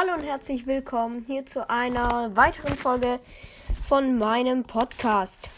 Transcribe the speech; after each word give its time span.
Hallo 0.00 0.14
und 0.14 0.24
herzlich 0.24 0.66
willkommen 0.66 1.22
hier 1.26 1.44
zu 1.44 1.68
einer 1.68 2.34
weiteren 2.34 2.74
Folge 2.74 3.20
von 3.86 4.16
meinem 4.16 4.64
Podcast. 4.64 5.50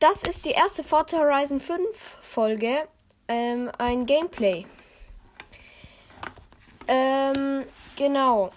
Das 0.00 0.24
ist 0.24 0.44
die 0.44 0.50
erste 0.50 0.82
Forza 0.82 1.18
Horizon 1.18 1.60
5 1.60 1.78
Folge, 2.22 2.88
ähm, 3.28 3.70
ein 3.78 4.04
Gameplay. 4.04 4.66
Ähm, 6.88 7.66
genau. 7.94 8.50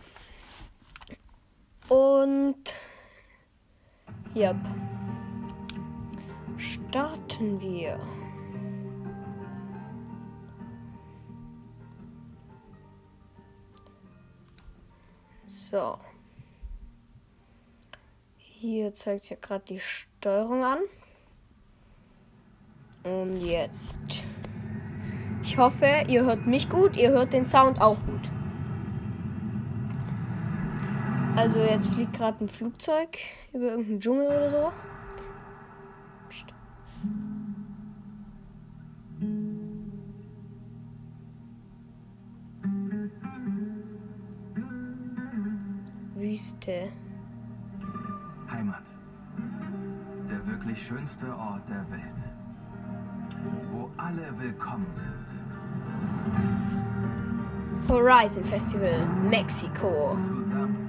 Und, 1.88 2.74
ja. 4.34 4.56
Starten 6.58 7.62
wir. 7.62 8.00
So. 15.74 15.98
Hier 18.38 18.94
zeigt 18.94 19.24
sich 19.24 19.42
gerade 19.42 19.66
die 19.68 19.80
Steuerung 19.80 20.64
an. 20.64 20.78
Und 23.04 23.42
jetzt. 23.42 23.98
Ich 25.42 25.58
hoffe, 25.58 26.04
ihr 26.08 26.26
hört 26.26 26.46
mich 26.46 26.70
gut, 26.70 26.96
ihr 26.96 27.10
hört 27.10 27.34
den 27.34 27.44
Sound 27.44 27.82
auch 27.82 27.98
gut. 28.06 28.30
Also 31.38 31.58
jetzt 31.58 31.88
fliegt 31.88 32.14
gerade 32.14 32.46
ein 32.46 32.50
Flugzeug 32.50 33.18
über 33.52 33.70
irgendeinen 33.70 34.00
Dschungel 34.00 34.28
oder 34.28 34.50
so. 34.52 34.72
Wüste. 46.64 46.90
Heimat. 48.50 48.84
Der 50.30 50.48
wirklich 50.48 50.86
schönste 50.86 51.28
Ort 51.36 51.68
der 51.68 51.86
Welt. 51.92 52.32
Wo 53.72 53.90
alle 53.98 54.34
willkommen 54.40 54.88
sind. 54.92 55.28
Horizon 57.90 58.46
Festival, 58.46 59.06
Mexiko. 59.30 60.18
Zusammen 60.22 60.83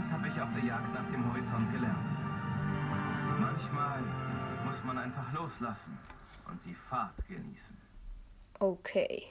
eines 0.00 0.12
habe 0.12 0.28
ich 0.28 0.40
auf 0.40 0.48
der 0.54 0.64
Jagd 0.64 0.94
nach 0.94 1.06
dem 1.12 1.28
Horizont 1.28 1.70
gelernt. 1.72 2.10
Manchmal 3.38 4.00
muss 4.64 4.82
man 4.84 4.98
einfach 4.98 5.32
loslassen 5.32 5.98
und 6.50 6.64
die 6.64 6.74
Fahrt 6.74 7.26
genießen. 7.28 7.76
Okay. 8.58 9.24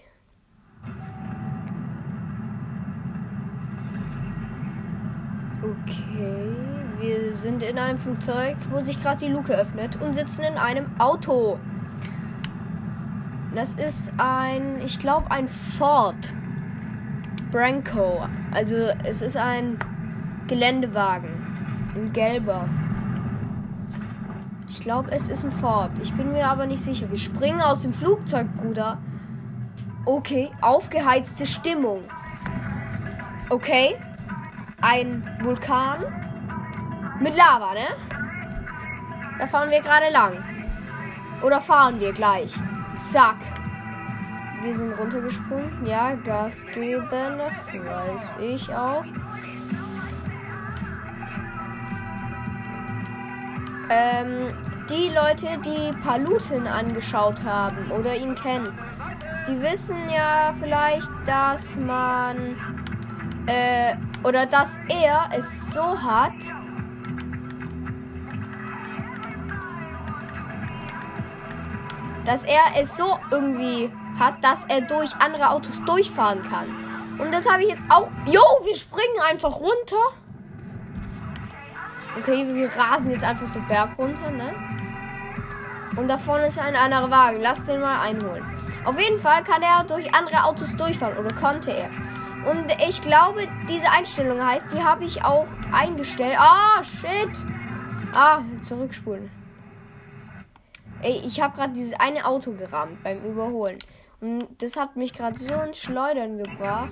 Okay, 5.62 6.56
wir 7.00 7.34
sind 7.34 7.64
in 7.64 7.78
einem 7.78 7.98
Flugzeug, 7.98 8.56
wo 8.70 8.84
sich 8.84 9.02
gerade 9.02 9.26
die 9.26 9.32
Luke 9.32 9.54
öffnet 9.54 10.00
und 10.02 10.14
sitzen 10.14 10.44
in 10.44 10.58
einem 10.58 10.86
Auto. 11.00 11.60
Das 13.56 13.74
ist 13.74 14.12
ein, 14.18 14.82
ich 14.82 15.00
glaube, 15.00 15.30
ein 15.32 15.50
Ford 15.78 16.34
Branco. 17.52 18.26
Also 18.52 18.76
es 19.04 19.22
ist 19.22 19.36
ein 19.36 19.80
Geländewagen, 20.50 21.30
ein 21.96 22.12
gelber. 22.12 22.68
Ich 24.68 24.80
glaube, 24.80 25.12
es 25.12 25.30
ist 25.30 25.46
ein 25.46 25.52
Ford. 25.52 25.92
Ich 26.02 26.12
bin 26.14 26.32
mir 26.32 26.48
aber 26.48 26.66
nicht 26.66 26.82
sicher. 26.82 27.10
Wir 27.12 27.20
springen 27.20 27.62
aus 27.62 27.84
dem 27.84 27.94
Flugzeug, 27.94 28.48
Bruder. 28.56 28.98
Okay, 30.06 30.50
aufgeheizte 30.62 31.46
Stimmung. 31.46 32.04
Okay, 33.50 33.96
ein 34.82 35.24
Vulkan 35.44 36.00
mit 37.20 37.38
Lava, 37.38 37.74
ne? 37.74 37.88
Da 39.38 39.46
fahren 39.46 39.70
wir 39.70 39.82
gerade 39.82 40.12
lang. 40.12 40.34
Oder 41.44 41.62
fahren 41.62 42.00
wir 42.00 42.12
gleich? 42.12 42.56
Zack. 43.12 43.38
Wir 44.64 44.76
sind 44.76 44.94
runtergesprungen. 44.98 45.86
Ja, 45.86 46.16
Gas 46.16 46.66
geben, 46.74 47.08
das 47.38 47.68
weiß 47.68 48.36
ich 48.42 48.74
auch. 48.74 49.06
Ähm, 53.90 54.52
die 54.90 55.10
Leute, 55.10 55.48
die 55.66 55.92
Paluten 56.04 56.68
angeschaut 56.68 57.44
haben 57.44 57.92
oder 57.92 58.16
ihn 58.16 58.36
kennen, 58.36 58.78
die 59.48 59.62
wissen 59.62 60.10
ja 60.10 60.54
vielleicht, 60.60 61.10
dass 61.26 61.76
man 61.76 62.38
äh, 63.48 63.96
oder 64.24 64.46
dass 64.46 64.80
er 64.90 65.30
es 65.36 65.74
so 65.74 66.00
hat, 66.02 66.34
dass 72.26 72.44
er 72.44 72.62
es 72.80 72.96
so 72.96 73.18
irgendwie 73.32 73.90
hat, 74.20 74.36
dass 74.44 74.66
er 74.66 74.82
durch 74.82 75.16
andere 75.16 75.50
Autos 75.50 75.82
durchfahren 75.86 76.44
kann. 76.44 76.68
Und 77.18 77.34
das 77.34 77.50
habe 77.50 77.64
ich 77.64 77.70
jetzt 77.70 77.84
auch. 77.90 78.08
Jo, 78.28 78.42
wir 78.64 78.76
springen 78.76 79.20
einfach 79.30 79.56
runter. 79.56 80.14
Okay, 82.20 82.46
wir 82.54 82.70
rasen 82.76 83.12
jetzt 83.12 83.24
einfach 83.24 83.48
so 83.48 83.60
Berg 83.62 83.98
runter, 83.98 84.32
ne? 84.32 84.54
Und 85.96 86.08
da 86.08 86.18
vorne 86.18 86.48
ist 86.48 86.60
ein 86.60 86.76
anderer 86.76 87.10
Wagen. 87.10 87.40
Lass 87.42 87.66
den 87.66 87.80
mal 87.80 88.02
einholen. 88.02 88.44
Auf 88.84 89.00
jeden 89.00 89.22
Fall 89.22 89.44
kann 89.44 89.62
er 89.62 89.84
durch 89.84 90.14
andere 90.14 90.44
Autos 90.44 90.74
durchfahren 90.76 91.18
oder 91.18 91.34
konnte 91.36 91.72
er. 91.72 91.90
Und 92.50 92.66
ich 92.88 93.02
glaube, 93.02 93.48
diese 93.70 93.90
Einstellung 93.92 94.46
heißt, 94.46 94.68
die 94.74 94.82
habe 94.82 95.06
ich 95.06 95.24
auch 95.24 95.48
eingestellt. 95.72 96.38
Ah, 96.38 96.84
shit. 96.84 97.32
Ah, 98.14 98.40
zurückspulen. 98.64 99.30
Ey, 101.02 101.22
ich 101.26 101.42
habe 101.42 101.56
gerade 101.56 101.74
dieses 101.74 102.00
eine 102.00 102.26
Auto 102.26 102.52
gerammt 102.52 103.02
beim 103.04 103.24
Überholen. 103.24 103.80
Und 104.20 104.48
das 104.62 104.76
hat 104.76 104.96
mich 104.98 105.14
gerade 105.14 105.38
so 105.38 105.54
ins 105.54 105.80
Schleudern 105.80 106.38
gebracht. 106.38 106.92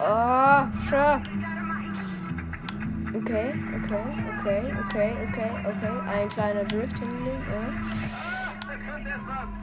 Oh, 0.00 0.66
schön. 0.88 1.22
Okay, 3.14 3.54
okay, 3.76 4.04
okay, 4.38 4.72
okay, 4.86 5.12
okay, 5.28 5.50
okay. 5.64 5.94
Ein 6.08 6.28
kleiner 6.28 6.64
Drift 6.64 6.98
hinlegen. 6.98 7.42
Ja. 7.50 7.64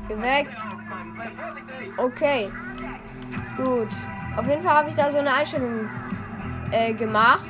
Geh 0.08 0.22
weg. 0.22 0.48
Okay. 1.98 2.50
Gut. 3.56 3.90
Auf 4.36 4.48
jeden 4.48 4.62
Fall 4.62 4.76
habe 4.76 4.90
ich 4.90 4.96
da 4.96 5.10
so 5.10 5.20
eine 5.20 5.32
Einstellung 5.34 5.88
äh, 6.72 6.94
gemacht. 6.94 7.46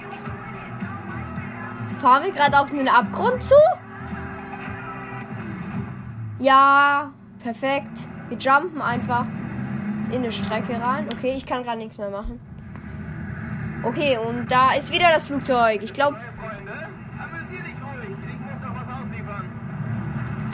Fahren 2.02 2.26
wir 2.26 2.32
gerade 2.32 2.60
auf 2.60 2.72
einen 2.72 2.88
Abgrund 2.88 3.42
zu? 3.42 3.56
Ja, 6.38 7.12
perfekt. 7.42 7.98
Wir 8.30 8.38
jumpen 8.38 8.82
einfach 8.82 9.26
in 10.12 10.18
eine 10.18 10.32
Strecke 10.32 10.80
rein. 10.80 11.08
Okay, 11.12 11.34
ich 11.36 11.46
kann 11.46 11.64
gerade 11.64 11.80
nichts 11.80 11.98
mehr 11.98 12.12
machen. 12.12 12.40
Okay, 13.86 14.18
und 14.18 14.52
da 14.52 14.74
ist 14.74 14.92
wieder 14.92 15.10
das 15.14 15.26
Flugzeug. 15.26 15.84
Ich 15.84 15.94
glaube. 15.94 16.18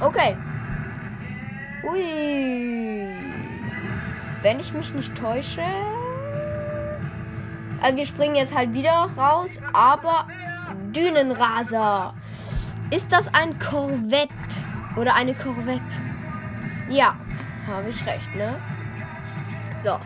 Okay. 0.01 0.35
Ui. 1.83 3.07
Wenn 4.41 4.59
ich 4.59 4.73
mich 4.73 4.93
nicht 4.93 5.15
täusche. 5.15 5.63
Also 7.81 7.97
wir 7.97 8.05
springen 8.05 8.35
jetzt 8.35 8.53
halt 8.53 8.73
wieder 8.73 9.09
raus, 9.17 9.59
aber 9.71 10.27
Dünenraser. 10.93 12.13
Ist 12.91 13.11
das 13.13 13.33
ein 13.33 13.57
Corvette 13.59 14.29
oder 14.97 15.15
eine 15.15 15.33
Corvette? 15.33 15.81
Ja, 16.89 17.15
habe 17.65 17.89
ich 17.89 18.05
recht, 18.05 18.35
ne? 18.35 18.55
So. 19.81 19.97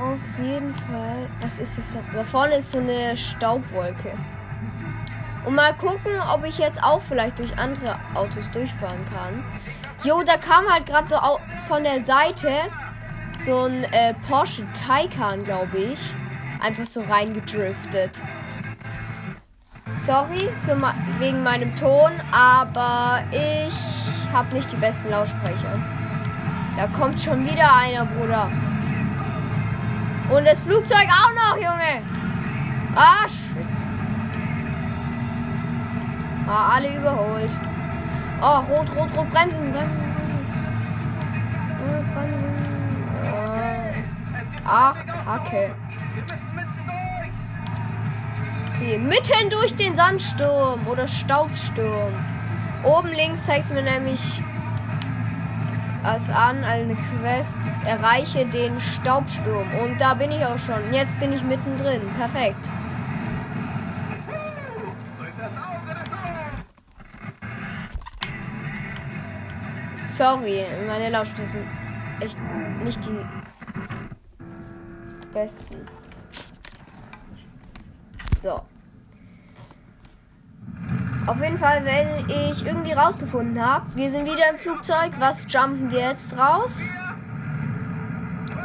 Auf 0.00 0.18
jeden 0.42 0.74
Fall. 0.74 1.28
Was 1.40 1.58
ist 1.58 1.78
das? 1.78 1.94
Da 2.12 2.24
vorne 2.24 2.56
ist 2.56 2.72
so 2.72 2.78
eine 2.78 3.16
Staubwolke. 3.16 4.12
Und 5.44 5.54
mal 5.54 5.74
gucken, 5.74 6.12
ob 6.32 6.44
ich 6.44 6.58
jetzt 6.58 6.82
auch 6.82 7.00
vielleicht 7.08 7.38
durch 7.38 7.56
andere 7.58 7.98
Autos 8.14 8.50
durchfahren 8.50 9.04
kann. 9.14 9.44
Jo, 10.02 10.22
da 10.22 10.36
kam 10.36 10.66
halt 10.68 10.86
gerade 10.86 11.08
so 11.08 11.16
von 11.68 11.84
der 11.84 12.04
Seite 12.04 12.50
so 13.44 13.64
ein 13.64 13.84
äh, 13.92 14.14
Porsche 14.28 14.62
Taycan, 14.86 15.44
glaube 15.44 15.78
ich. 15.78 15.98
Einfach 16.60 16.86
so 16.86 17.02
reingedriftet. 17.02 18.10
Sorry 20.02 20.48
ma 20.80 20.94
wegen 21.18 21.42
meinem 21.42 21.74
Ton, 21.76 22.10
aber 22.32 23.20
ich 23.30 24.32
habe 24.32 24.54
nicht 24.54 24.70
die 24.72 24.76
besten 24.76 25.10
Lautsprecher. 25.10 25.78
Da 26.76 26.86
kommt 26.88 27.20
schon 27.20 27.44
wieder 27.46 27.74
einer, 27.76 28.04
Bruder. 28.06 28.50
Und 30.34 30.44
das 30.46 30.60
Flugzeug 30.60 31.06
auch 31.10 31.32
noch, 31.34 31.56
Junge. 31.56 32.02
Shit. 33.28 33.66
Ah, 36.48 36.74
alle 36.74 36.96
überholt. 36.96 37.52
Oh, 38.42 38.58
rot, 38.68 38.88
rot, 38.96 39.08
rot, 39.16 39.30
bremsen, 39.30 39.72
bremsen. 39.72 40.12
bremsen. 42.14 42.50
Oh. 43.24 44.64
Ach, 44.66 44.96
Kacke. 45.06 45.74
Okay, 48.74 48.98
mitten 48.98 49.50
durch 49.50 49.74
den 49.76 49.94
Sandsturm 49.94 50.86
oder 50.88 51.06
Staubsturm. 51.06 52.12
Oben 52.82 53.12
links 53.12 53.46
zeigt 53.46 53.66
es 53.66 53.72
mir 53.72 53.82
nämlich 53.82 54.42
es 56.04 56.30
an, 56.30 56.62
eine 56.64 56.94
Quest. 56.94 57.56
Erreiche 57.84 58.46
den 58.46 58.80
Staubsturm. 58.80 59.66
Und 59.82 60.00
da 60.00 60.14
bin 60.14 60.30
ich 60.30 60.44
auch 60.44 60.58
schon. 60.58 60.92
Jetzt 60.92 61.18
bin 61.18 61.32
ich 61.32 61.42
mittendrin. 61.42 62.00
Perfekt. 62.18 62.56
Sorry, 69.98 70.64
meine 70.86 71.10
Lautsprecher 71.10 71.48
sind 71.48 71.66
echt 72.20 72.38
nicht 72.84 73.04
die 73.04 73.18
besten. 75.32 75.88
So. 78.40 78.60
Auf 81.26 81.42
jeden 81.42 81.56
Fall, 81.56 81.82
wenn 81.84 82.28
ich 82.28 82.66
irgendwie 82.66 82.92
rausgefunden 82.92 83.64
habe, 83.64 83.86
wir 83.94 84.10
sind 84.10 84.26
wieder 84.26 84.50
im 84.50 84.56
Flugzeug, 84.56 85.12
was 85.18 85.46
jumpen 85.50 85.90
wir 85.90 86.00
jetzt 86.00 86.38
raus? 86.38 86.88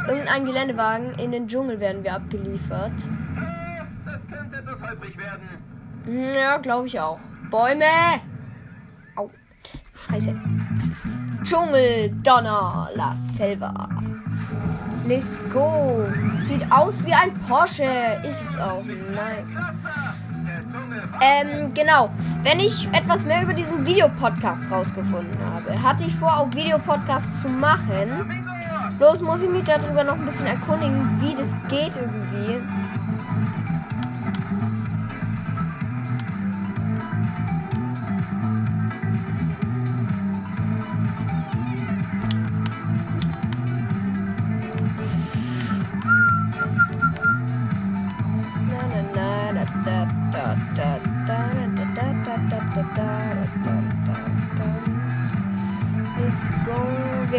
Irgendein 0.06 0.44
Geländewagen 0.44 1.12
in 1.18 1.32
den 1.32 1.48
Dschungel 1.48 1.80
werden 1.80 2.04
wir 2.04 2.14
abgeliefert. 2.14 2.92
Das 4.04 4.28
könnte 4.28 4.58
etwas 4.58 4.82
holprig 4.82 5.16
werden. 5.16 6.34
Ja, 6.34 6.58
glaube 6.58 6.86
ich 6.86 7.00
auch. 7.00 7.18
Bäume! 7.50 7.84
Au. 9.16 9.30
Scheiße. 10.06 10.38
Dschungel, 11.42 12.10
Donner, 12.22 12.90
La 12.94 13.16
Selva. 13.16 13.88
Let's 15.06 15.38
go. 15.52 16.06
Sieht 16.36 16.70
aus 16.70 17.04
wie 17.06 17.14
ein 17.14 17.32
Porsche. 17.48 17.88
Ist 18.22 18.42
es 18.42 18.58
auch. 18.58 18.84
Nice. 18.84 19.54
Ähm, 21.20 21.72
genau. 21.74 22.10
Wenn 22.42 22.60
ich 22.60 22.88
etwas 22.92 23.26
mehr 23.26 23.42
über 23.42 23.52
diesen 23.52 23.86
Videopodcast 23.86 24.70
rausgefunden 24.70 25.36
habe, 25.54 25.82
hatte 25.82 26.04
ich 26.04 26.14
vor, 26.16 26.36
auch 26.36 26.48
Videopodcast 26.54 27.38
zu 27.38 27.48
machen. 27.48 28.42
Bloß 28.98 29.22
muss 29.22 29.42
ich 29.42 29.50
mich 29.50 29.64
darüber 29.64 30.04
noch 30.04 30.14
ein 30.14 30.24
bisschen 30.24 30.46
erkundigen, 30.46 31.20
wie 31.20 31.34
das 31.34 31.54
geht 31.68 31.96
irgendwie. 31.96 32.60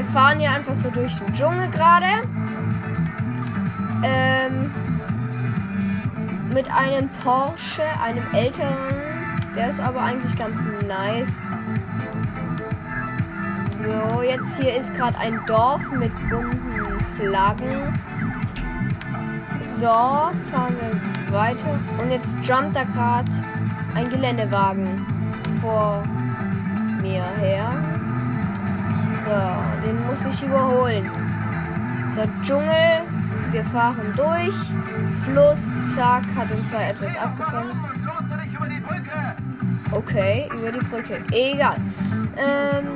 Wir 0.01 0.09
fahren 0.09 0.39
hier 0.39 0.49
einfach 0.49 0.73
so 0.73 0.89
durch 0.89 1.15
den 1.19 1.31
Dschungel 1.31 1.69
gerade. 1.69 2.07
Ähm, 4.03 4.71
mit 6.51 6.65
einem 6.73 7.07
Porsche, 7.23 7.83
einem 8.03 8.23
älteren. 8.33 8.73
Der 9.55 9.69
ist 9.69 9.79
aber 9.79 10.01
eigentlich 10.01 10.35
ganz 10.35 10.65
nice. 10.87 11.39
So, 13.77 14.23
jetzt 14.23 14.59
hier 14.59 14.75
ist 14.75 14.91
gerade 14.95 15.19
ein 15.19 15.39
Dorf 15.45 15.83
mit 15.91 16.11
bunten 16.31 16.99
Flaggen. 17.15 17.99
So, 19.61 19.85
fahren 19.85 20.75
wir 20.79 21.31
weiter. 21.31 21.79
Und 21.99 22.09
jetzt 22.09 22.35
jumpt 22.41 22.75
da 22.75 22.85
gerade 22.85 23.29
ein 23.93 24.09
Geländewagen 24.09 25.05
vor 25.61 26.01
mir 27.03 27.23
her. 27.39 28.00
So, 29.23 29.85
den 29.85 30.05
muss 30.07 30.25
ich 30.25 30.43
überholen. 30.43 31.09
So, 32.15 32.21
Dschungel. 32.41 33.01
Wir 33.51 33.65
fahren 33.65 34.13
durch. 34.15 34.55
Fluss, 35.25 35.73
zack, 35.93 36.23
hat 36.37 36.51
uns 36.51 36.69
zwar 36.69 36.87
etwas 36.87 37.17
abgebremst. 37.17 37.83
Okay, 39.91 40.49
über 40.53 40.71
die 40.71 40.79
Brücke. 40.79 41.19
Egal. 41.31 41.75
Ähm, 42.37 42.87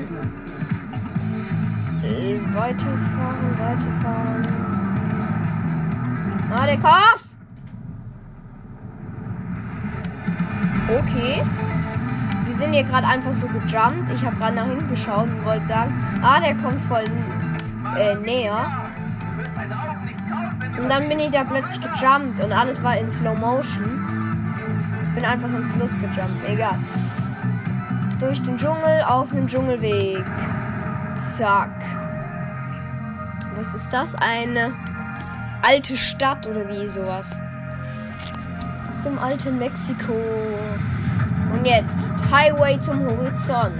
weiterfahren, 2.53 3.59
weiterfahren. 3.59 4.47
Ah, 6.51 6.65
der 6.65 6.79
Kopf! 6.79 7.24
Hier 12.75 12.83
gerade 12.83 13.07
einfach 13.07 13.33
so 13.33 13.47
gejumpt. 13.47 14.11
Ich 14.13 14.25
habe 14.25 14.35
gerade 14.35 14.55
nach 14.55 14.65
hinten 14.65 14.89
geschaut 14.89 15.29
und 15.29 15.45
wollte 15.45 15.65
sagen, 15.65 15.93
ah, 16.21 16.39
der 16.41 16.55
kommt 16.55 16.81
voll 16.81 17.05
äh, 17.97 18.15
näher. 18.15 18.67
Und 20.77 20.89
dann 20.89 21.07
bin 21.07 21.19
ich 21.19 21.31
da 21.31 21.45
plötzlich 21.45 21.79
gejumpt 21.79 22.41
und 22.41 22.51
alles 22.51 22.83
war 22.83 22.97
in 22.97 23.09
Slow 23.09 23.33
Motion. 23.35 24.53
Bin 25.15 25.23
einfach 25.23 25.47
im 25.47 25.63
Fluss 25.71 25.93
gejumpt, 25.93 26.49
egal. 26.49 26.77
Durch 28.19 28.43
den 28.43 28.57
Dschungel 28.57 29.03
auf 29.07 29.31
einem 29.31 29.47
Dschungelweg. 29.47 30.25
Zack. 31.15 31.69
Was 33.55 33.73
ist 33.73 33.89
das? 33.93 34.15
Eine 34.15 34.73
alte 35.61 35.95
Stadt 35.95 36.45
oder 36.45 36.67
wie 36.67 36.89
sowas? 36.89 37.41
Aus 38.89 39.03
dem 39.03 39.17
alten 39.17 39.59
Mexiko. 39.59 40.13
Und 41.65 41.71
jetzt 41.71 42.11
Highway 42.31 42.79
zum 42.79 42.99
Horizont. 43.07 43.73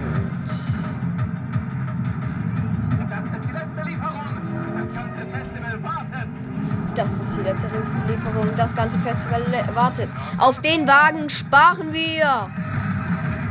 Das 6.96 7.20
ist 7.20 7.38
die 7.38 7.42
letzte 7.42 7.68
Lieferung. 8.08 8.50
Das 8.58 8.75
ganze 8.75 8.98
Festival 8.98 9.44
wartet. 9.75 10.10
Auf 10.39 10.60
den 10.62 10.88
Wagen 10.88 11.30
sparen 11.30 11.94
wir. 11.94 12.50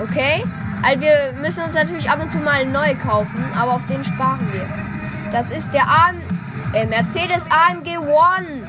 Okay? 0.01 0.45
Also 0.83 1.01
wir 1.01 1.41
müssen 1.41 1.63
uns 1.63 1.75
natürlich 1.75 2.11
ab 2.11 2.21
und 2.21 2.33
zu 2.33 2.39
mal 2.39 2.67
neu 2.67 2.93
kaufen, 3.07 3.45
aber 3.57 3.75
auf 3.75 3.87
den 3.87 4.05
sparen 4.05 4.49
wir. 4.53 4.67
Das 5.31 5.53
ist 5.53 5.73
der 5.73 5.83
AM, 5.83 6.17
äh, 6.73 6.87
Mercedes 6.87 7.45
AMG 7.51 7.99
One. 7.99 8.69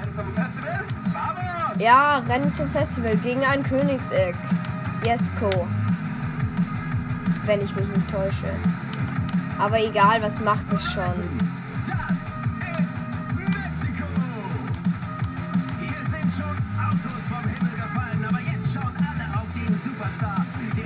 Ja, 1.79 2.19
Rennen 2.29 2.53
zum 2.53 2.69
Festival 2.69 3.15
gegen 3.17 3.43
ein 3.43 3.63
Königseck. 3.63 4.35
Jesko. 5.05 5.51
Wenn 7.45 7.61
ich 7.61 7.75
mich 7.75 7.87
nicht 7.89 8.09
täusche. 8.09 8.49
Aber 9.59 9.79
egal, 9.79 10.19
was 10.23 10.39
macht 10.39 10.65
es 10.73 10.83
schon? 10.91 11.03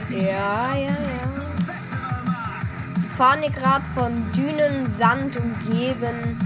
Ja, 0.09 0.75
ja, 0.75 0.75
ja. 0.75 0.95
Gerade 3.55 3.83
von 3.93 4.31
Dünen, 4.33 4.87
Sand 4.87 5.37
umgeben. 5.37 6.37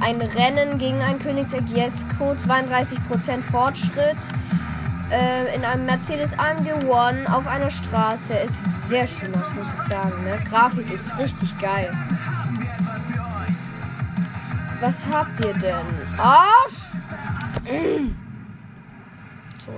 Ein 0.00 0.20
Rennen 0.20 0.78
gegen 0.78 1.00
ein 1.00 1.18
Königseck 1.18 1.68
Jesko, 1.68 2.32
32% 2.32 3.42
Fortschritt 3.50 4.16
äh, 5.10 5.54
in 5.54 5.64
einem 5.64 5.86
Mercedes 5.86 6.38
AMG 6.38 6.84
One 6.86 7.26
auf 7.32 7.46
einer 7.46 7.70
Straße. 7.70 8.34
Ist 8.34 8.88
sehr 8.88 9.06
schön 9.06 9.34
aus, 9.34 9.50
muss 9.56 9.72
ich 9.72 9.80
sagen. 9.80 10.24
Ne? 10.24 10.38
Grafik 10.48 10.90
ist 10.92 11.16
richtig 11.18 11.58
geil. 11.58 11.90
Was 14.80 15.06
habt 15.12 15.44
ihr 15.44 15.54
denn? 15.54 15.86
Arsch! 16.18 16.88
So, 19.68 19.74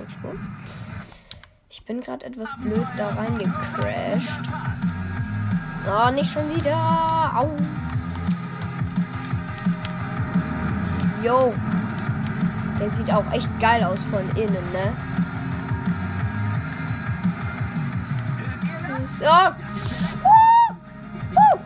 Ich 1.67 1.83
bin 1.83 1.99
gerade 1.99 2.25
etwas 2.25 2.55
blöd 2.61 2.87
da 2.95 3.09
reingecrashed. 3.09 4.39
Oh, 5.85 6.11
nicht 6.11 6.31
schon 6.31 6.55
wieder. 6.55 6.77
Au. 7.35 7.57
Yo. 11.23 11.53
Der 12.81 12.89
sieht 12.89 13.13
auch 13.13 13.31
echt 13.31 13.47
geil 13.59 13.83
aus 13.83 13.99
von 14.05 14.27
innen, 14.35 14.71
ne? 14.73 14.93
So. 19.19 19.25
Uh. 19.25 19.51
Uh. 21.35 21.59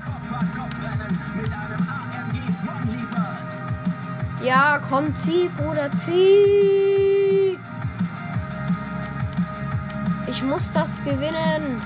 Ja, 4.43 4.77
komm, 4.89 5.15
zieh, 5.15 5.49
Bruder, 5.55 5.89
zieh. 5.93 7.57
Ich 10.27 10.43
muss 10.43 10.73
das 10.73 11.01
gewinnen. 11.01 11.81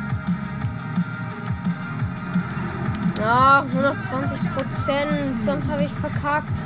Ja, 3.20 3.64
nur 3.74 3.84
noch 3.84 4.00
20 4.00 4.56
Prozent, 4.56 5.40
sonst 5.40 5.70
habe 5.70 5.84
ich 5.84 5.94
verkackt. 5.94 6.64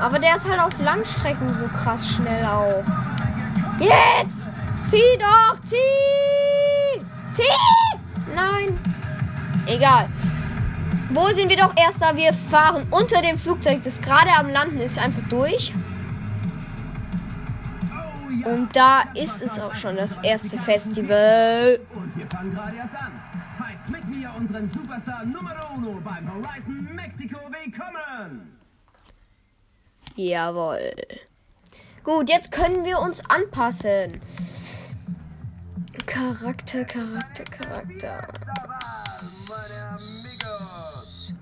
Aber 0.00 0.18
der 0.18 0.34
ist 0.34 0.48
halt 0.48 0.60
auf 0.60 0.78
Langstrecken 0.80 1.52
so 1.52 1.66
krass 1.68 2.08
schnell 2.08 2.44
auch. 2.44 2.84
Jetzt! 3.78 4.52
Zieh 4.84 5.18
doch! 5.18 5.60
Zieh! 5.62 7.00
Zieh! 7.30 7.42
Nein. 8.34 8.78
Egal. 9.66 10.08
Wo 11.10 11.26
sind 11.28 11.48
wir 11.48 11.56
doch 11.56 11.74
erster? 11.76 12.16
Wir 12.16 12.34
fahren 12.34 12.86
unter 12.90 13.22
dem 13.22 13.38
Flugzeug, 13.38 13.82
das 13.82 14.00
gerade 14.00 14.30
am 14.38 14.48
Landen 14.48 14.78
ist, 14.78 14.98
einfach 14.98 15.22
durch. 15.28 15.72
Und 18.44 18.76
da 18.76 19.02
ist 19.14 19.42
es 19.42 19.58
auch 19.58 19.74
schon 19.74 19.96
das 19.96 20.18
erste 20.18 20.58
Festival. 20.58 21.78
Und 21.94 22.16
wir 22.16 22.26
fangen 22.26 22.52
gerade 22.52 22.76
erst 22.76 22.94
an. 22.94 23.12
Heißt 23.58 23.88
mit 23.88 24.08
mir 24.08 24.30
unseren 24.36 24.70
Superstar 24.70 25.24
Nummer 25.24 25.54
Uno 25.74 26.00
beim 26.04 26.30
Horizon 26.30 26.88
Mexico 26.94 27.38
willkommen. 27.48 28.53
Jawohl. 30.16 30.92
Gut, 32.04 32.28
jetzt 32.28 32.52
können 32.52 32.84
wir 32.84 33.00
uns 33.00 33.22
anpassen. 33.28 34.20
Charakter, 36.06 36.84
Charakter, 36.84 37.44
Charakter. 37.44 38.28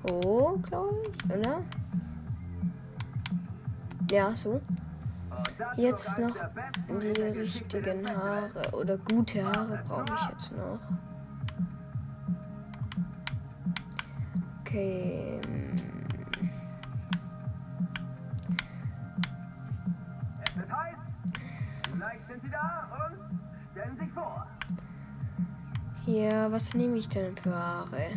So, 0.07 0.59
glaube 0.62 1.02
ich, 1.05 1.35
oder? 1.35 1.62
Ja, 4.11 4.35
so. 4.35 4.62
Jetzt 5.76 6.19
noch 6.19 6.37
die 6.88 7.21
richtigen 7.21 8.09
Haare. 8.09 8.71
Oder 8.73 8.97
gute 8.97 9.45
Haare 9.45 9.83
brauche 9.85 10.14
ich 10.14 10.29
jetzt 10.31 10.52
noch. 10.52 10.81
Okay. 14.61 15.41
Sind 22.33 22.43
sie 22.45 22.51
da 22.51 22.89
und 23.09 23.41
stellen 23.73 23.99
sich 23.99 24.11
vor. 24.12 24.47
Ja, 26.07 26.51
was 26.51 26.75
nehme 26.75 26.97
ich 26.97 27.09
denn 27.09 27.37
für 27.37 27.55
Haare? 27.55 28.11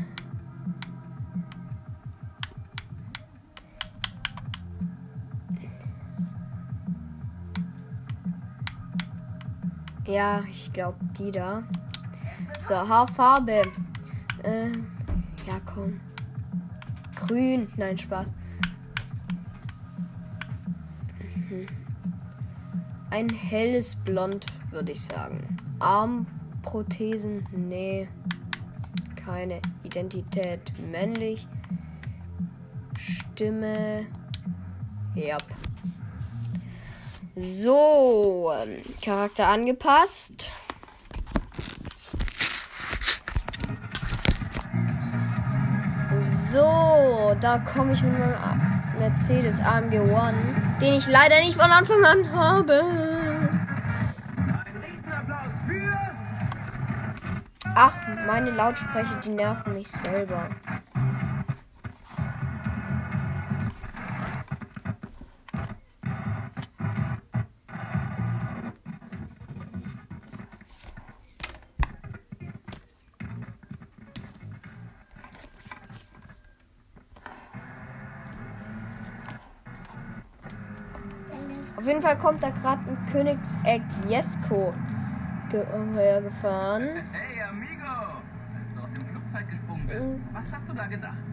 Ja, 10.07 10.43
ich 10.49 10.71
glaube 10.71 10.97
die 11.17 11.31
da. 11.31 11.63
So, 12.59 12.75
Haarfarbe. 12.75 13.63
Äh, 14.43 14.71
ja, 15.45 15.59
komm. 15.65 15.99
Grün. 17.15 17.67
Nein, 17.75 17.97
Spaß. 17.97 18.33
Mhm. 21.49 21.84
Ein 23.15 23.29
helles 23.29 23.95
Blond, 23.95 24.45
würde 24.71 24.91
ich 24.91 24.99
sagen. 24.99 25.57
Armprothesen, 25.79 27.45
nee. 27.53 28.09
Keine 29.15 29.61
Identität 29.83 30.73
männlich. 30.91 31.47
Stimme. 32.97 34.05
Ja. 35.15 35.37
So, 37.37 38.51
Charakter 39.01 39.47
angepasst. 39.47 40.51
So, 46.51 46.84
da 47.41 47.57
komme 47.59 47.93
ich 47.93 48.03
mit 48.03 48.13
meinem 48.17 48.61
Mercedes 48.97 49.61
AMG 49.61 49.99
One, 49.99 50.33
den 50.81 50.93
ich 50.93 51.07
leider 51.07 51.39
nicht 51.39 51.59
von 51.59 51.71
Anfang 51.71 52.03
an 52.03 52.31
habe. 52.31 52.81
Ach, 57.77 57.93
meine 58.25 58.51
Lautsprecher, 58.51 59.19
die 59.23 59.29
nerven 59.29 59.73
mich 59.73 59.89
selber. 60.03 60.47
Fall 82.05 82.17
kommt 82.19 82.43
da 82.43 82.51
gerade 82.51 82.83
ein 82.87 83.03
Königseck 83.11 83.81
Jesko 84.07 84.75
ge 85.49 85.65
hergefahren. 85.95 87.01
Hey, 87.11 87.41
Amigo! 87.41 88.21
Als 88.55 88.75
du 88.75 88.81
aus 88.83 88.91
dem 88.91 89.05
Flugzeug 89.07 89.49
gesprungen 89.49 89.87
bist, 89.87 90.09
was 90.31 90.53
hast 90.53 90.69
du 90.69 90.73
da 90.73 90.85
gedacht? 90.85 91.25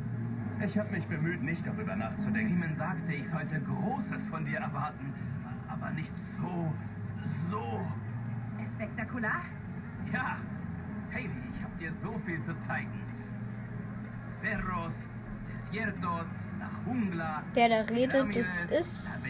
Ich 0.65 0.79
habe 0.79 0.91
mich 0.93 1.07
bemüht, 1.07 1.43
nicht 1.43 1.67
darüber 1.67 1.95
nachzudenken. 1.95 2.55
Riemen 2.55 2.73
sagte, 2.73 3.13
ich 3.13 3.29
sollte 3.29 3.61
Großes 3.61 4.25
von 4.31 4.47
dir 4.47 4.61
erwarten, 4.61 5.13
aber 5.69 5.91
nicht 5.91 6.15
so, 6.41 6.73
so. 7.51 7.87
Spektakular? 8.75 9.43
Ja, 10.11 10.39
Haley, 11.13 11.29
ich 11.55 11.63
habe 11.63 11.77
dir 11.79 11.93
so 11.93 12.13
viel 12.21 12.41
zu 12.41 12.59
zeigen. 12.61 12.99
Cerros. 14.27 15.11
Der 17.55 17.69
da 17.69 17.81
redet, 17.83 18.37
das 18.37 18.65
ist 18.67 19.29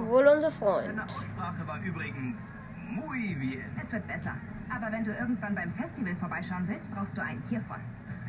wohl 0.00 0.26
unser 0.26 0.50
Deine 0.50 0.52
Freund. 0.52 1.00
Aussprache 1.00 1.66
war 1.66 1.80
übrigens 1.82 2.54
muy 2.90 3.34
bien. 3.34 3.64
Es 3.80 3.92
wird 3.92 4.06
besser. 4.06 4.34
Aber 4.74 4.90
wenn 4.92 5.04
du 5.04 5.12
irgendwann 5.12 5.54
beim 5.54 5.70
Festival 5.72 6.14
vorbeischauen 6.16 6.66
willst, 6.68 6.90
brauchst 6.90 7.16
du 7.16 7.22
einen 7.22 7.42
hiervon. 7.48 7.80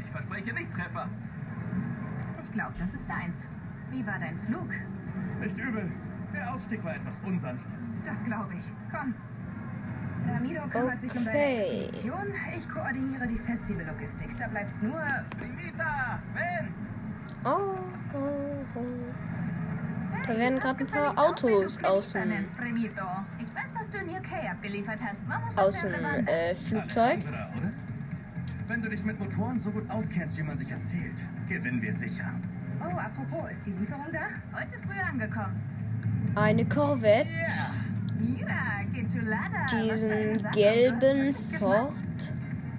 Ich 0.03 0.11
verspreche 0.11 0.53
nicht, 0.53 0.71
Treffer. 0.71 1.07
Ich 2.41 2.51
glaube, 2.51 2.73
das 2.79 2.93
ist 2.93 3.09
deins. 3.09 3.47
Wie 3.91 4.05
war 4.05 4.19
dein 4.19 4.37
Flug? 4.39 4.69
Nicht 5.39 5.57
übel. 5.57 5.91
Der 6.33 6.53
Ausstieg 6.53 6.83
war 6.83 6.95
etwas 6.95 7.19
unsanft. 7.21 7.67
Das 8.05 8.23
glaube 8.23 8.53
ich. 8.55 8.63
Komm. 8.91 9.13
Ramiro 10.33 10.67
kümmert 10.67 11.01
sich 11.01 11.15
um 11.15 11.25
deine 11.25 11.37
Okay. 11.37 11.85
Expedition. 11.85 12.33
Ich 12.57 12.69
koordiniere 12.69 13.27
die 13.27 13.39
Festivallogistik. 13.39 14.37
Da 14.37 14.47
bleibt 14.47 14.83
nur... 14.83 15.01
Primita, 15.37 16.19
ven! 16.33 16.73
Oh, 17.43 17.77
oh, 18.13 18.65
oh. 18.75 18.81
Da 20.27 20.37
werden 20.37 20.59
gerade 20.59 20.79
ein 20.81 20.87
paar 20.87 21.17
Autos 21.17 21.83
aus 21.83 22.11
dem, 22.11 22.31
Ich 22.31 23.55
weiß, 23.55 23.73
dass 23.77 23.89
du 23.89 23.97
in 23.97 24.09
UK 24.09 24.51
abgeliefert 24.51 24.99
hast. 25.01 25.21
Vamos 25.27 25.57
a 25.57 25.61
aus 25.61 25.79
dem 25.81 25.93
äh, 26.27 26.53
Flugzeug. 26.55 27.19
Wenn 28.67 28.81
du 28.83 28.89
dich 28.89 29.03
mit 29.03 29.19
Motoren 29.19 29.59
so 29.59 29.71
gut 29.71 29.89
auskennst, 29.89 30.37
wie 30.37 30.43
man 30.43 30.57
sich 30.57 30.69
erzählt, 30.69 31.15
gewinnen 31.47 31.81
wir 31.81 31.93
sicher. 31.93 32.31
Oh, 32.81 32.97
apropos, 32.97 33.51
ist 33.51 33.65
die 33.65 33.71
Lieferung 33.71 34.05
da? 34.11 34.27
Heute 34.59 34.77
früh 34.79 34.99
angekommen. 34.99 35.59
Eine 36.35 36.65
Corvette. 36.65 37.27
Mira, 37.27 37.71
Diesen 39.71 40.51
gelben 40.51 41.35
Ford. 41.57 41.89
gemacht. 41.89 42.33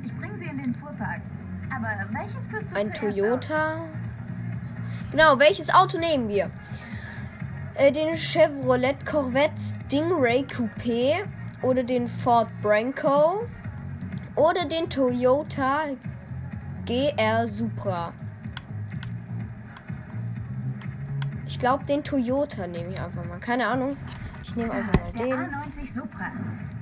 Ich 0.05 0.17
bringe 0.17 0.37
sie 0.37 0.45
in 0.45 0.63
den 0.63 0.75
Fuhrpark. 0.75 1.21
Aber 1.75 1.89
welches 2.13 2.47
führst 2.47 2.71
du 2.71 2.77
Ein 2.77 2.93
Toyota. 2.93 3.83
Genau, 5.11 5.39
welches 5.39 5.73
Auto 5.73 5.99
nehmen 5.99 6.29
wir? 6.29 6.51
Äh, 7.75 7.93
den 7.93 8.17
Chevrolet 8.17 9.07
Corvette 9.07 9.61
Stingray 9.61 10.45
Coupé 10.45 11.25
oder 11.63 11.83
den 11.83 12.09
Ford 12.09 12.49
Bronco 12.61 13.47
oder 14.37 14.65
den 14.65 14.91
Toyota 14.91 15.85
GR 16.87 17.49
Supra. 17.49 18.13
Ich 21.47 21.59
glaube, 21.59 21.85
den 21.87 22.03
Toyota 22.05 22.67
nehme 22.67 22.93
ich 22.93 23.01
einfach 23.01 23.25
mal. 23.25 23.39
Keine 23.39 23.67
Ahnung. 23.67 23.97
Ich 24.51 24.57
nehme 24.57 24.73
einfach 24.73 25.01
mal 25.01 25.13
Der 25.13 25.27
den. 25.27 25.55
A90 25.55 25.95
Supra. 25.95 26.33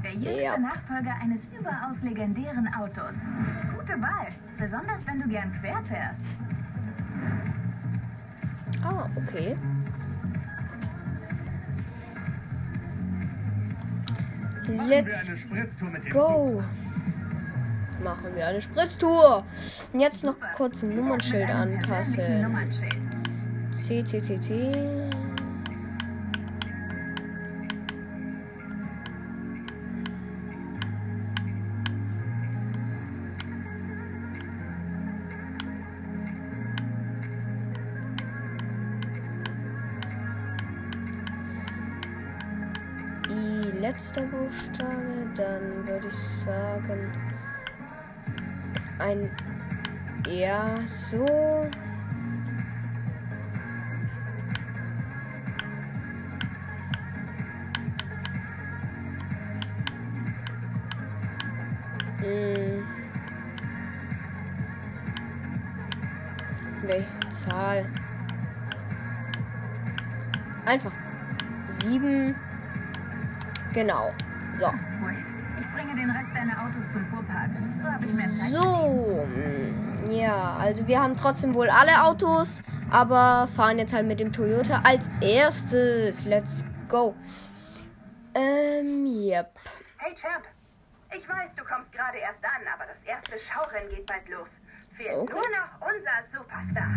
Der 0.03 0.13
jüngste 0.13 0.43
Ja. 0.43 0.57
Nachfolger 0.57 1.15
eines 1.21 1.45
überaus 1.47 2.01
legendären 2.03 2.67
Autos. 2.73 3.17
Gute 3.77 4.01
Wahl. 4.01 4.29
Besonders 4.59 5.07
wenn 5.07 5.21
du 5.21 5.29
gern 5.29 5.53
quer 5.53 5.83
fährst. 5.83 6.23
Ah, 8.83 9.11
okay. 9.17 9.55
Let's 14.67 15.31
go. 16.11 16.63
Machen 18.03 18.35
wir 18.35 18.47
eine 18.47 18.63
Spritztour. 18.63 19.45
Und 19.93 20.01
jetzt 20.01 20.25
noch 20.25 20.37
kurz 20.57 20.83
ein 20.83 20.97
Nummernschild 20.97 21.51
anpassen. 21.51 22.47
C, 23.73 24.03
C, 24.05 24.23
C, 24.23 24.41
C. 24.41 25.09
letzter 43.89 44.21
Buchstabe, 44.21 45.31
dann 45.35 45.87
würde 45.87 46.09
ich 46.09 46.15
sagen 46.15 47.11
ein 48.99 49.31
ja 50.29 50.75
so. 50.85 51.27
Welche 66.83 67.29
Zahl? 67.31 67.87
Einfach 70.67 70.93
sieben. 71.69 72.35
Zum 76.93 77.07
Fuhrpark. 77.07 77.51
So 77.81 77.91
habe 77.91 78.07
ich 78.07 78.15
mehr 78.15 78.29
Zeit. 78.29 78.51
So. 78.51 79.29
Ja, 80.11 80.57
also 80.61 80.87
wir 80.87 81.03
haben 81.03 81.17
trotzdem 81.17 81.55
wohl 81.55 81.69
alle 81.69 82.03
Autos, 82.05 82.63
aber 82.91 83.49
fahren 83.57 83.79
jetzt 83.79 83.93
halt 83.93 84.07
mit 84.07 84.21
dem 84.21 84.33
Toyota 84.33 84.81
als 84.85 85.11
erstes. 85.21 86.25
Let's 86.25 86.65
go. 86.89 87.15
Ähm, 88.35 89.07
yep. 89.07 89.51
Hey 89.99 90.15
Champ, 90.15 90.45
ich 91.15 91.29
weiß, 91.29 91.51
du 91.57 91.65
kommst 91.65 91.93
gerade 91.93 92.19
erst 92.19 92.45
an, 92.45 92.63
aber 92.73 92.85
das 92.87 93.03
erste 93.05 93.33
Schaurennen 93.39 93.89
geht 93.91 94.07
bald 94.07 94.29
los. 94.29 94.49
Fehlt 94.93 95.17
Okay. 95.17 95.33
nur 95.33 95.43
noch 95.43 95.89
unser 95.89 96.27
Superstar. 96.33 96.89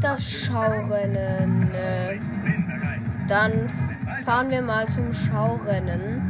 Das 0.00 0.28
Schaurennen. 0.28 1.72
Äh, 1.72 2.18
dann 3.28 3.70
fahren 4.24 4.50
wir 4.50 4.62
mal 4.62 4.88
zum 4.88 5.12
Schaurennen. 5.14 6.28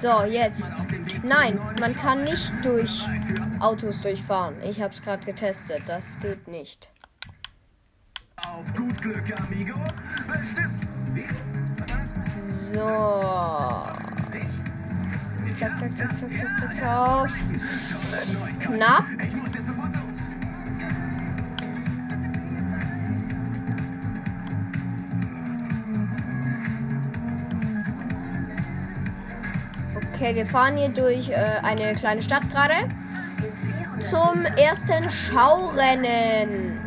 So, 0.00 0.24
jetzt. 0.24 0.62
Nein, 1.22 1.60
man 1.80 1.94
kann 1.94 2.24
nicht 2.24 2.52
durch 2.64 3.06
Autos 3.60 4.00
durchfahren. 4.00 4.54
Ich 4.64 4.82
habe 4.82 4.92
es 4.92 5.00
gerade 5.00 5.24
getestet. 5.24 5.82
Das 5.86 6.18
geht 6.20 6.48
nicht. 6.48 6.92
auf 12.82 14.01
Zack, 15.58 15.78
zack, 15.78 15.96
zack, 15.96 16.10
zack, 16.18 16.30
zack, 16.38 16.50
zack, 16.60 16.76
zack. 16.78 17.30
Knapp. 18.60 19.04
Okay, 30.14 30.34
wir 30.34 30.46
fahren 30.46 30.76
hier 30.76 30.88
durch 30.88 31.28
äh, 31.28 31.34
eine 31.62 31.94
kleine 31.94 32.22
Stadt 32.22 32.48
gerade. 32.50 32.74
Zum 34.00 34.44
ersten 34.56 35.10
Schaurennen. 35.10 36.78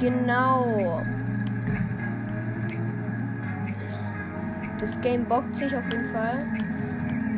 Genau. 0.00 1.02
Das 4.78 5.00
Game 5.00 5.24
bockt 5.24 5.56
sich 5.56 5.74
auf 5.74 5.84
jeden 5.90 6.12
Fall. 6.12 6.44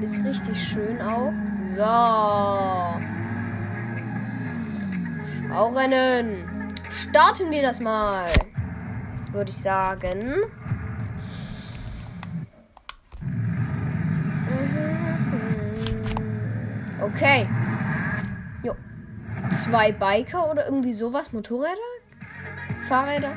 Ist 0.08 0.24
richtig 0.24 0.68
schön 0.68 1.02
auch. 1.02 1.34
So. 1.76 1.84
Schaurennen. 5.48 6.72
Starten 6.88 7.50
wir 7.50 7.60
das 7.60 7.78
mal. 7.78 8.24
Würde 9.32 9.50
ich 9.50 9.58
sagen. 9.58 10.36
Mhm. 14.48 15.02
Okay. 17.02 17.46
Jo. 18.62 18.74
Zwei 19.52 19.92
Biker 19.92 20.50
oder 20.50 20.64
irgendwie 20.64 20.94
sowas, 20.94 21.34
Motorräder? 21.34 21.76
Fahrräder 22.88 23.34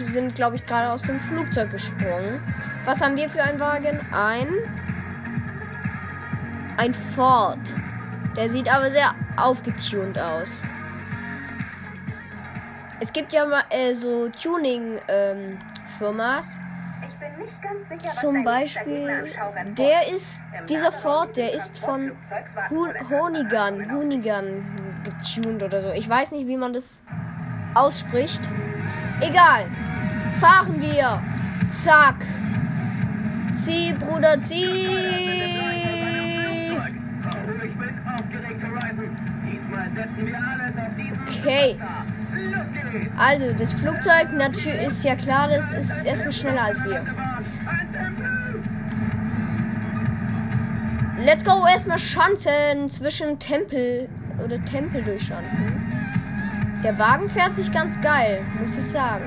sind, 0.00 0.34
glaube 0.34 0.56
ich, 0.56 0.66
gerade 0.66 0.90
aus 0.90 1.02
dem 1.02 1.20
Flugzeug 1.20 1.70
gesprungen. 1.70 2.42
Was 2.84 3.00
haben 3.00 3.14
wir 3.14 3.30
für 3.30 3.44
einen 3.44 3.60
Wagen? 3.60 4.00
Ein. 4.10 4.48
Ein 6.82 6.94
Ford. 7.14 7.60
Der 8.36 8.50
sieht 8.50 8.68
aber 8.68 8.90
sehr 8.90 9.14
aufgetunt 9.36 10.18
aus. 10.18 10.64
Es 12.98 13.12
gibt 13.12 13.32
ja 13.32 13.46
mal 13.46 13.62
äh, 13.70 13.94
so 13.94 14.28
Tuning-Firmas. 14.30 14.98
Ich 17.06 17.14
bin 17.20 17.38
nicht 17.38 17.62
ganz 17.62 17.88
sicher, 17.88 18.08
was 18.12 18.20
Zum 18.20 18.42
Beispiel, 18.42 19.32
der 19.78 20.08
ist, 20.08 20.40
dieser 20.68 20.90
Ford, 20.90 21.36
der 21.36 21.54
ist 21.54 21.78
von 21.78 22.10
Hun 22.70 22.90
Honigan, 23.08 23.88
Honigan 23.92 25.02
getuned 25.04 25.62
oder 25.62 25.82
so. 25.82 25.90
Ich 25.92 26.08
weiß 26.08 26.32
nicht, 26.32 26.48
wie 26.48 26.56
man 26.56 26.72
das 26.72 27.00
ausspricht. 27.74 28.40
Egal. 29.20 29.66
Fahren 30.40 30.80
wir. 30.80 31.22
Zack. 31.84 32.16
Zieh, 33.56 33.92
Bruder, 33.92 34.42
zieh. 34.42 35.92
Oh, 37.34 37.64
ich 37.64 37.74
bin 37.74 37.90
aufgeregt, 38.06 38.62
Horizon. 38.62 39.16
Diesmal 39.44 39.88
setzen 39.94 39.94
wir 39.94 39.94
alles 39.94 40.02
auf 40.02 40.10
diesen 40.10 40.11
Okay. 41.38 41.78
Also, 43.16 43.52
das 43.52 43.72
Flugzeug 43.74 44.32
natürlich 44.32 44.86
ist 44.86 45.04
ja 45.04 45.14
klar, 45.16 45.48
das 45.48 45.70
ist 45.72 46.04
erstmal 46.04 46.32
schneller 46.32 46.62
als 46.62 46.84
wir. 46.84 47.04
Let's 51.24 51.44
go 51.44 51.66
erstmal 51.66 51.98
Schanzen 51.98 52.90
zwischen 52.90 53.38
Tempel 53.38 54.08
oder 54.44 54.62
Tempel 54.64 55.02
durchschanzen. 55.02 55.80
Der 56.82 56.98
Wagen 56.98 57.30
fährt 57.30 57.54
sich 57.54 57.70
ganz 57.70 58.00
geil, 58.00 58.42
muss 58.60 58.76
ich 58.76 58.84
sagen. 58.84 59.24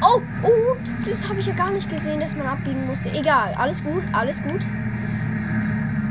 Oh, 0.00 0.22
oh, 0.42 0.76
das 1.04 1.28
habe 1.28 1.40
ich 1.40 1.46
ja 1.46 1.54
gar 1.54 1.70
nicht 1.70 1.90
gesehen, 1.90 2.20
dass 2.20 2.34
man 2.34 2.46
abbiegen 2.46 2.86
musste. 2.86 3.10
Egal, 3.10 3.52
alles 3.58 3.82
gut, 3.84 4.02
alles 4.12 4.42
gut. 4.42 4.62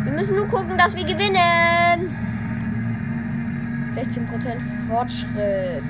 Wir 0.03 0.11
müssen 0.11 0.35
nur 0.35 0.47
gucken, 0.47 0.77
dass 0.77 0.95
wir 0.95 1.05
gewinnen. 1.05 2.32
16% 3.95 4.59
Fortschritt. 4.89 5.83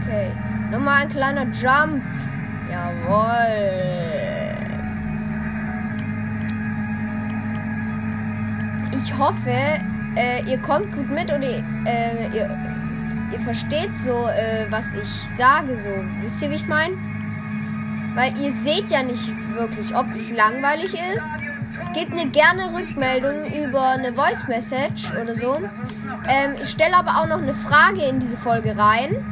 Okay. 0.00 0.32
Nochmal 0.70 1.02
ein 1.02 1.08
kleiner 1.08 1.46
Jump. 1.46 2.02
Jawohl. 2.70 3.80
Ich 9.02 9.18
hoffe, 9.18 9.80
äh, 10.16 10.42
ihr 10.48 10.58
kommt 10.58 10.94
gut 10.94 11.10
mit 11.10 11.32
und 11.32 11.42
ihr, 11.42 11.64
äh, 11.86 12.26
ihr, 12.34 12.50
ihr 13.32 13.40
versteht 13.40 13.94
so, 14.04 14.28
äh, 14.28 14.66
was 14.70 14.92
ich 14.94 15.36
sage. 15.36 15.76
So, 15.78 15.88
wisst 16.22 16.42
ihr, 16.42 16.50
wie 16.50 16.56
ich 16.56 16.66
meine? 16.66 16.94
Weil 18.14 18.36
ihr 18.38 18.52
seht 18.62 18.90
ja 18.90 19.02
nicht 19.02 19.28
wirklich, 19.54 19.94
ob 19.94 20.12
das 20.12 20.28
langweilig 20.30 20.94
ist. 20.94 21.39
Gebt 21.92 22.14
mir 22.14 22.26
gerne 22.26 22.72
Rückmeldung 22.72 23.52
über 23.52 23.82
eine 23.90 24.12
Voice 24.14 24.46
Message 24.46 25.10
oder 25.20 25.34
so. 25.34 25.56
Ähm, 26.28 26.54
ich 26.62 26.70
stelle 26.70 26.96
aber 26.96 27.16
auch 27.20 27.26
noch 27.26 27.38
eine 27.38 27.54
Frage 27.54 28.04
in 28.04 28.20
diese 28.20 28.36
Folge 28.36 28.76
rein. 28.76 29.24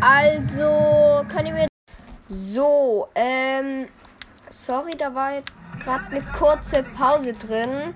Also 0.00 1.24
könnt 1.28 1.46
ihr 1.46 1.54
mir. 1.54 1.66
So, 2.26 3.08
ähm. 3.14 3.86
Sorry, 4.50 4.96
da 4.98 5.14
war 5.14 5.34
jetzt 5.34 5.54
gerade 5.82 6.04
eine 6.06 6.22
kurze 6.36 6.82
Pause 6.82 7.34
drin. 7.34 7.94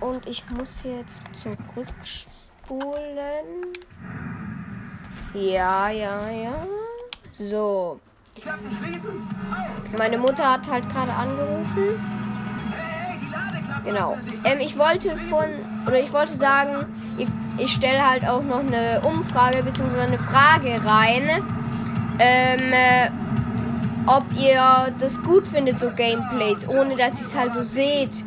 Und 0.00 0.26
ich 0.26 0.42
muss 0.50 0.82
jetzt 0.84 1.22
zurückspulen. 1.32 2.26
Ja, 5.34 5.90
ja, 5.90 6.30
ja. 6.30 6.66
So. 7.32 8.00
Meine 9.96 10.18
Mutter 10.18 10.52
hat 10.52 10.68
halt 10.68 10.88
gerade 10.88 11.12
angerufen. 11.12 12.00
Genau. 13.84 14.16
Ähm, 14.44 14.58
ich 14.60 14.78
wollte 14.78 15.16
von, 15.28 15.44
oder 15.86 16.00
ich 16.00 16.12
wollte 16.12 16.34
sagen, 16.34 16.86
ich, 17.18 17.26
ich 17.58 17.72
stelle 17.72 18.08
halt 18.08 18.26
auch 18.26 18.42
noch 18.42 18.60
eine 18.60 19.00
Umfrage 19.02 19.62
bzw. 19.62 20.00
eine 20.00 20.18
Frage 20.18 20.80
rein. 20.84 21.42
Ähm, 22.18 22.72
äh, 22.72 23.10
ob 24.06 24.24
ihr 24.38 24.92
das 24.98 25.22
gut 25.22 25.46
findet, 25.46 25.78
so 25.80 25.90
Gameplays, 25.90 26.68
ohne 26.68 26.96
dass 26.96 27.20
ihr 27.20 27.26
es 27.26 27.36
halt 27.36 27.52
so 27.52 27.62
seht. 27.62 28.24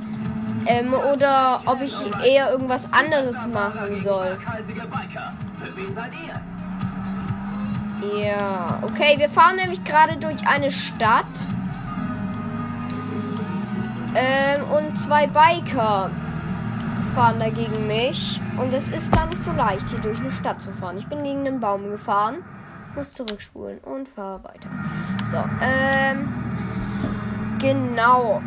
Ähm, 0.66 0.94
oder 1.14 1.62
ob 1.66 1.82
ich 1.82 1.96
eher 2.26 2.52
irgendwas 2.52 2.92
anderes 2.92 3.46
machen 3.48 4.02
soll. 4.02 4.38
Für 4.38 5.76
wen 5.76 5.96
seid 5.96 6.12
ihr? 6.14 6.57
Ja, 8.02 8.80
okay, 8.84 9.16
wir 9.18 9.30
fahren 9.30 9.56
nämlich 9.56 9.84
gerade 9.84 10.18
durch 10.18 10.48
eine 10.48 10.70
Stadt. 10.72 11.26
Ähm, 14.16 14.64
und 14.72 14.98
zwei 14.98 15.28
Biker 15.28 16.10
fahren 17.16 17.40
da 17.40 17.50
gegen 17.50 17.88
mich. 17.88 18.40
Und 18.58 18.74
es 18.74 18.90
ist 18.90 19.12
gar 19.12 19.26
nicht 19.28 19.42
so 19.42 19.52
leicht, 19.52 19.90
hier 19.90 20.00
durch 20.00 20.20
eine 20.20 20.32
Stadt 20.32 20.62
zu 20.62 20.72
fahren. 20.72 20.98
Ich 20.98 21.08
bin 21.08 21.24
gegen 21.24 21.48
einen 21.48 21.60
Baum 21.60 21.90
gefahren, 21.90 22.44
muss 22.96 23.14
zurückspulen 23.14 23.80
und 23.80 24.08
fahre 24.08 24.44
weiter. 24.44 24.70
So, 25.24 25.38
ähm, 25.62 26.28
genau. 27.60 28.42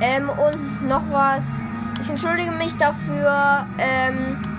Ähm, 0.00 0.28
und 0.28 0.88
noch 0.88 1.04
was. 1.10 1.60
Ich 2.00 2.10
entschuldige 2.10 2.50
mich 2.52 2.76
dafür, 2.76 3.66
ähm, 3.78 4.53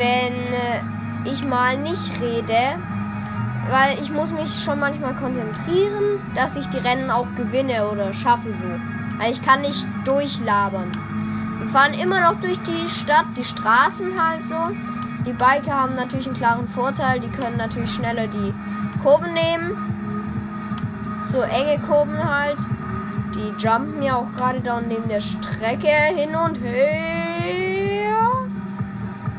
wenn 0.00 0.32
äh, 0.32 1.30
ich 1.30 1.44
mal 1.44 1.76
nicht 1.76 2.20
rede, 2.20 2.78
weil 3.68 4.00
ich 4.00 4.10
muss 4.10 4.32
mich 4.32 4.64
schon 4.64 4.80
manchmal 4.80 5.14
konzentrieren, 5.14 6.18
dass 6.34 6.56
ich 6.56 6.66
die 6.70 6.78
Rennen 6.78 7.10
auch 7.10 7.26
gewinne 7.36 7.86
oder 7.88 8.12
schaffe 8.14 8.52
so. 8.52 8.64
Weil 9.18 9.32
ich 9.32 9.42
kann 9.42 9.60
nicht 9.60 9.86
durchlabern. 10.06 10.90
Wir 11.58 11.68
fahren 11.68 11.92
immer 11.92 12.20
noch 12.20 12.40
durch 12.40 12.58
die 12.60 12.88
Stadt, 12.88 13.26
die 13.36 13.44
Straßen 13.44 14.12
halt 14.18 14.46
so. 14.46 14.70
Die 15.26 15.34
Biker 15.34 15.74
haben 15.74 15.94
natürlich 15.94 16.26
einen 16.26 16.36
klaren 16.36 16.66
Vorteil, 16.66 17.20
die 17.20 17.28
können 17.28 17.58
natürlich 17.58 17.92
schneller 17.92 18.26
die 18.26 18.54
Kurven 19.02 19.34
nehmen. 19.34 19.76
So 21.30 21.42
enge 21.42 21.78
Kurven 21.86 22.24
halt. 22.24 22.56
Die 23.34 23.52
jumpen 23.62 24.02
ja 24.02 24.16
auch 24.16 24.32
gerade 24.32 24.60
da 24.60 24.80
neben 24.80 25.08
der 25.08 25.20
Strecke 25.20 25.88
hin 26.16 26.34
und 26.34 26.58
her. 26.62 27.69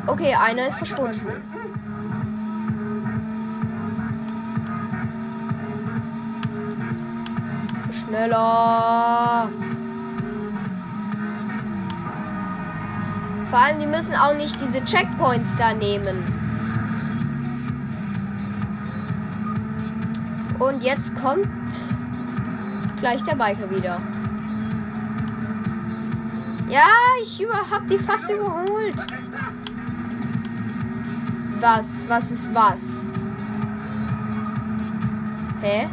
Okay, 0.07 0.35
einer 0.35 0.67
ist 0.67 0.77
verschwunden. 0.77 1.19
Schneller. 7.91 9.49
Vor 13.49 13.59
allem, 13.59 13.79
die 13.79 13.87
müssen 13.87 14.15
auch 14.15 14.33
nicht 14.35 14.59
diese 14.61 14.83
Checkpoints 14.83 15.55
da 15.57 15.73
nehmen. 15.73 16.23
Und 20.59 20.83
jetzt 20.83 21.15
kommt 21.15 21.47
gleich 22.99 23.23
der 23.23 23.35
Biker 23.35 23.69
wieder. 23.69 23.99
Ja, 26.69 26.87
ich 27.21 27.45
hab 27.71 27.87
die 27.87 27.97
fast 27.97 28.29
überholt. 28.29 28.80
Was? 31.61 32.09
Was 32.09 32.31
ist 32.31 32.55
was? 32.55 33.05
Hä? 35.61 35.87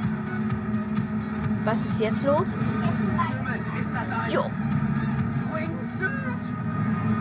Was 1.64 1.84
ist 1.84 2.00
jetzt 2.00 2.24
los? 2.24 2.56
Jo. 4.30 4.50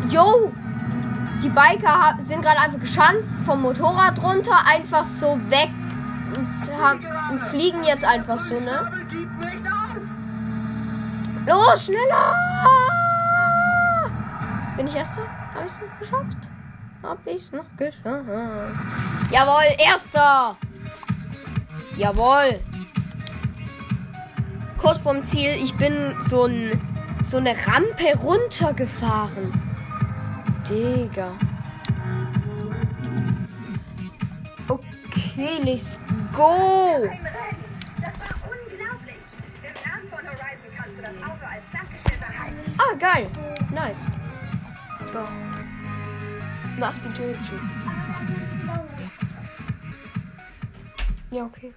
Jo. 0.08 0.54
Die 1.44 1.50
Biker 1.50 2.16
sind 2.20 2.42
gerade 2.42 2.62
einfach 2.62 2.80
geschanzt 2.80 3.36
vom 3.46 3.62
Motorrad 3.64 4.24
runter, 4.24 4.56
einfach 4.66 5.06
so 5.06 5.38
weg 5.50 5.70
und, 6.34 7.32
und 7.32 7.42
fliegen 7.42 7.84
jetzt 7.84 8.06
einfach 8.06 8.40
so, 8.40 8.58
ne? 8.62 8.90
Los, 11.46 11.84
schneller! 11.84 12.36
Bin 14.78 14.88
ich 14.88 14.96
Erster? 14.96 15.24
Habe 15.54 15.66
ich 15.66 15.74
es 15.74 15.80
geschafft? 16.00 16.38
Hab 17.08 17.26
ich 17.26 17.50
noch 17.54 17.64
geschafft? 17.78 18.04
Jawohl, 19.32 19.64
Erster! 19.80 20.58
Jawohl! 21.96 22.60
Kurz 24.78 24.98
vorm 24.98 25.24
Ziel, 25.24 25.52
ich 25.52 25.74
bin 25.76 26.14
so, 26.24 26.48
ein, 26.48 26.82
so 27.24 27.38
eine 27.38 27.56
Rampe 27.66 28.14
runtergefahren. 28.22 29.54
Digga. 30.68 31.32
Okay, 34.68 35.62
let's 35.64 35.98
go! 36.36 37.08
Ah, 42.78 42.96
geil. 43.00 43.30
Nice. 43.72 44.08
So. 45.14 45.57
Mach 46.80 46.94
die 47.04 47.14
Tür 47.14 47.34
zu. 47.44 47.54
Ja, 51.32 51.44
okay. 51.44 51.74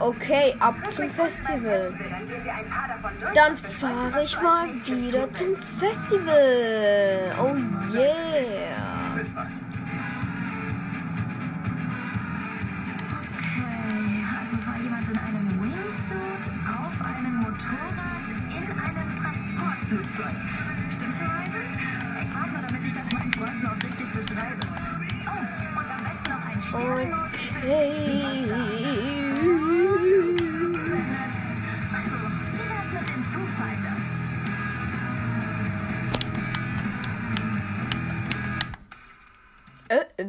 Okay, 0.00 0.54
ab 0.58 0.74
zum 0.90 1.10
Festival. 1.10 1.94
Dann 3.34 3.56
fahre 3.56 4.24
ich 4.24 4.40
mal 4.40 4.68
wieder 4.84 5.32
zum 5.32 5.56
Festival. 5.78 7.34
Oh 7.40 7.56
yeah. 7.94 8.83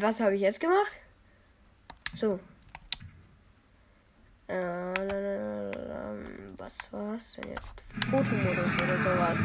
Was 0.05 0.19
habe 0.19 0.35
ich 0.35 0.41
jetzt 0.41 0.59
gemacht? 0.59 0.99
So. 2.13 2.39
Äh, 4.47 4.53
was 6.57 6.91
war's 6.91 7.33
denn 7.33 7.49
jetzt? 7.49 7.83
Fotomodus 8.11 8.75
oder 8.83 8.97
sowas. 9.03 9.39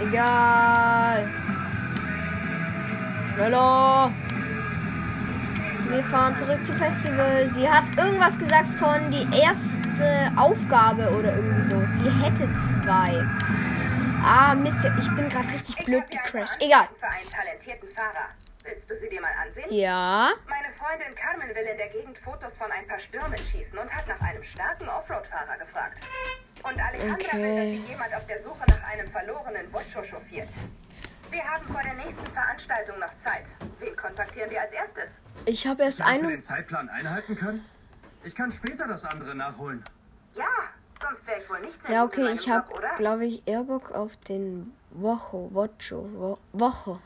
Egal. 0.00 1.28
Schneller. 3.32 4.12
Wir 5.88 6.04
fahren 6.04 6.36
zurück 6.36 6.64
zum 6.64 6.76
Festival. 6.76 7.52
Sie 7.52 7.68
hat 7.68 7.84
irgendwas 7.96 8.38
gesagt 8.38 8.68
von 8.78 9.10
die 9.10 9.26
erste 9.36 10.30
Aufgabe 10.36 11.10
oder 11.10 11.34
irgendwie 11.34 11.64
so. 11.64 11.84
Sie 11.86 12.08
hätte 12.22 12.48
zwei. 12.54 13.26
Ah, 14.22 14.54
Mist. 14.54 14.88
Ich 15.00 15.10
bin 15.16 15.28
gerade 15.28 15.52
richtig 15.52 15.84
blöd 15.84 16.08
gecrashed. 16.08 16.56
Egal. 16.60 16.88
Für 17.00 17.08
einen 17.08 17.28
talentierten 17.28 17.88
Fahrer. 17.88 18.28
Willst 18.70 18.88
du 18.88 18.94
sie 18.94 19.08
dir 19.08 19.20
mal 19.20 19.32
ansehen? 19.44 19.66
Ja. 19.72 20.30
Meine 20.48 20.72
Freundin 20.78 21.12
Carmen 21.16 21.48
will 21.48 21.64
in 21.66 21.76
der 21.76 21.88
Gegend 21.88 22.16
Fotos 22.20 22.54
von 22.54 22.70
ein 22.70 22.86
paar 22.86 23.00
Stürmen 23.00 23.36
schießen 23.36 23.76
und 23.76 23.92
hat 23.92 24.06
nach 24.06 24.20
einem 24.20 24.44
starken 24.44 24.88
Offroad-Fahrer 24.88 25.58
gefragt. 25.58 25.98
Und 26.62 26.78
Alejandra 26.80 27.14
Okay. 27.14 27.42
will, 27.42 27.56
dass 27.76 27.84
sie 27.86 27.90
jemand 27.92 28.14
auf 28.14 28.24
der 28.26 28.40
Suche 28.40 28.62
nach 28.68 28.82
einem 28.84 29.08
verlorenen 29.08 29.72
Vocho 29.72 30.04
chauffiert. 30.04 30.48
Wir 31.32 31.42
haben 31.42 31.66
vor 31.66 31.82
der 31.82 31.94
nächsten 31.94 32.24
Veranstaltung 32.32 33.00
noch 33.00 33.10
Zeit. 33.18 33.46
Wen 33.80 33.96
kontaktieren 33.96 34.48
wir 34.52 34.60
als 34.60 34.70
erstes? 34.72 35.08
Ich 35.46 35.66
habe 35.66 35.82
erst 35.82 35.98
Hast 36.04 36.08
du 36.08 36.14
eine. 36.14 36.28
den 36.28 36.42
Zeitplan 36.42 36.88
einhalten 36.90 37.36
können? 37.36 37.64
Ich 38.22 38.36
kann 38.36 38.52
später 38.52 38.86
das 38.86 39.04
andere 39.04 39.34
nachholen. 39.34 39.82
Ja, 40.34 40.44
sonst 41.02 41.26
wäre 41.26 41.40
ich 41.40 41.50
wohl 41.50 41.60
nicht 41.60 41.82
sehr 41.82 41.90
Ja, 41.90 42.04
okay, 42.04 42.28
ich 42.34 42.48
habe, 42.48 42.72
oder? 42.72 42.94
glaube 42.94 43.24
ich, 43.26 43.42
eher 43.48 43.64
Bock 43.64 43.90
auf 43.90 44.16
den 44.16 44.72
Wocho, 44.90 45.48
Wo 45.52 46.38
Woche. 46.52 47.00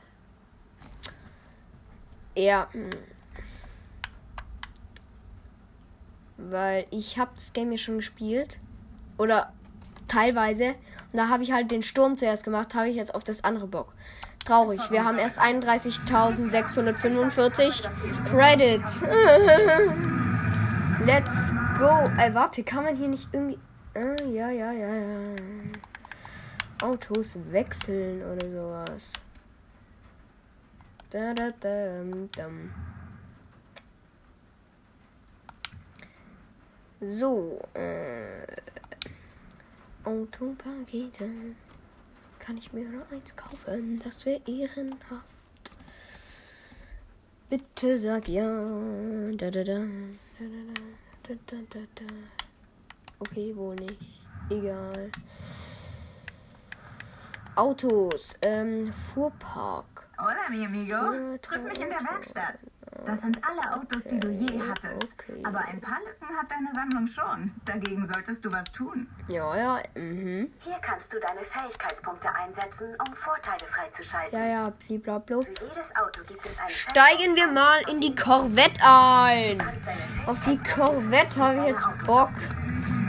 Ja. 2.37 2.69
Weil 6.37 6.87
ich 6.91 7.19
habe 7.19 7.31
das 7.35 7.53
Game 7.53 7.73
ja 7.73 7.79
schon 7.79 7.97
gespielt. 7.97 8.61
Oder 9.19 9.53
teilweise. 10.09 10.75
Und 11.13 11.19
da 11.19 11.29
habe 11.29 11.43
ich 11.43 11.53
halt 11.53 11.71
den 11.71 11.83
Sturm 11.83 12.17
zuerst 12.17 12.45
gemacht, 12.45 12.75
habe 12.75 12.89
ich 12.89 12.97
jetzt 12.97 13.15
auf 13.15 13.25
das 13.25 13.45
andere 13.45 13.67
Bock. 13.67 13.91
Traurig, 14.45 14.81
wir 14.91 15.05
haben 15.05 15.19
erst 15.19 15.39
31.645 15.41 17.89
Credits. 18.27 19.01
Let's 21.01 21.53
go. 21.79 22.11
Ey, 22.19 22.35
warte, 22.35 22.63
kann 22.63 22.85
man 22.85 22.95
hier 22.97 23.09
nicht 23.09 23.27
irgendwie. 23.33 23.59
Ah, 23.95 24.23
ja, 24.27 24.51
ja, 24.51 24.71
ja, 24.73 24.95
ja. 24.95 25.35
Autos 26.83 27.39
wechseln 27.51 28.23
oder 28.23 28.51
sowas. 28.51 29.15
Da, 31.15 31.33
da, 31.33 31.53
da, 31.61 32.03
dam. 32.37 32.75
So, 37.01 37.61
äh. 37.73 38.45
Autopakete. 40.03 41.31
Kann 42.41 42.59
ich 42.59 42.73
mir 42.73 42.89
nur 42.89 43.07
eins 43.13 43.37
kaufen? 43.37 44.01
Das 44.03 44.27
wäre 44.27 44.41
ehrenhaft. 44.45 45.71
Bitte 47.49 47.97
sag 47.97 48.27
ja. 48.27 48.51
Da. 49.37 49.53
Da, 49.53 49.63
da, 49.63 49.63
da. 49.63 49.87
Da, 50.41 51.35
da, 51.47 51.57
da, 51.71 51.81
da. 51.95 52.15
Okay, 53.21 53.55
wohl 53.55 53.77
nicht. 53.77 54.21
Egal. 54.51 55.13
Autos, 57.55 58.35
ähm, 58.43 58.93
Fuhrpark. 58.93 60.04
Hola, 60.25 60.49
mi 60.49 60.65
amigo. 60.65 61.37
Triff 61.43 61.63
mich 61.65 61.81
in 61.83 61.91
der 61.91 62.01
Werkstatt. 62.01 62.55
Das 63.05 63.21
sind 63.21 63.39
alle 63.45 63.75
Autos, 63.75 64.05
die 64.05 64.19
du 64.19 64.31
je 64.31 64.59
hattest. 64.59 65.05
okay. 65.05 65.43
Aber 65.45 65.59
ein 65.59 65.79
paar 65.83 65.99
Lücken 65.99 66.35
hat 66.35 66.51
deine 66.51 66.73
Sammlung 66.73 67.07
schon. 67.07 67.53
Dagegen 67.67 68.07
solltest 68.07 68.43
du 68.43 68.51
was 68.51 68.65
tun. 68.73 69.07
Ja, 69.29 69.55
ja, 69.55 69.83
mhm. 69.95 70.51
Hier 70.61 70.79
kannst 70.81 71.13
du 71.13 71.21
deine 71.21 71.43
Fähigkeitspunkte 71.43 72.35
einsetzen, 72.35 72.97
um 73.07 73.15
Vorteile 73.15 73.67
freizuschalten. 73.67 74.39
Ja, 74.39 74.47
ja, 74.47 74.73
blablabla. 74.89 75.43
Für 75.43 75.51
jedes 75.51 75.95
Auto 75.95 76.23
gibt 76.27 76.47
es 76.47 76.59
einen 76.59 76.71
Steigen 76.71 77.37
wir 77.37 77.49
mal 77.49 77.83
in 77.91 78.01
die 78.01 78.15
Korvette 78.15 78.81
ein. 78.83 79.63
Auf 80.25 80.41
die 80.41 80.57
Korvette 80.57 81.39
habe 81.39 81.59
ich 81.59 81.67
jetzt 81.67 81.87
Bock. 82.07 82.31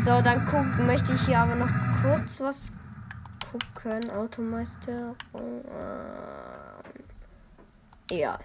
So, 0.02 0.22
dann 0.22 0.46
gucken 0.48 0.86
möchte 0.86 1.14
ich 1.14 1.22
hier 1.28 1.40
aber 1.40 1.56
noch 1.56 1.72
kurz 2.02 2.42
was 2.42 2.74
gucken. 3.50 4.12
Automeister. 4.12 5.16
Äh, 5.34 6.55
ja. 8.12 8.38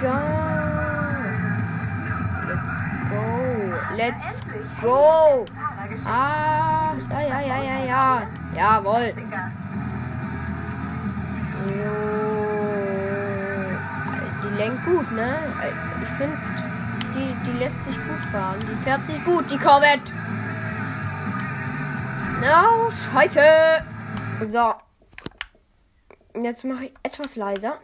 Gas. 0.00 1.36
Let's 2.48 2.80
go. 3.10 3.26
Let's 3.96 4.42
go. 4.80 5.44
Ah, 6.04 6.94
ja, 7.10 7.20
ja, 7.20 7.40
ja, 7.40 7.62
ja, 7.62 7.84
ja. 7.84 8.22
Jawohl. 8.54 9.12
Jo. 11.66 11.94
Die 14.42 14.56
lenkt 14.56 14.84
gut, 14.84 15.12
ne? 15.12 15.38
Ich 16.02 16.08
finde, 16.10 16.38
die, 17.14 17.34
die 17.44 17.58
lässt 17.58 17.82
sich 17.82 17.96
gut 17.96 18.22
fahren. 18.30 18.58
Die 18.60 18.76
fährt 18.84 19.04
sich 19.04 19.22
gut, 19.24 19.50
die 19.50 19.58
Corvette. 19.58 20.14
No, 22.40 22.88
scheiße. 22.90 23.40
So. 24.42 24.74
Jetzt 26.40 26.64
mache 26.64 26.86
ich 26.86 26.94
etwas 27.02 27.34
leiser. 27.36 27.78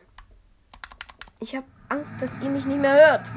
Ich 1.40 1.56
habe 1.56 1.66
Angst, 1.88 2.14
dass 2.20 2.38
ihr 2.38 2.48
mich 2.50 2.64
nicht 2.64 2.80
mehr 2.80 2.94
hört. 2.94 3.32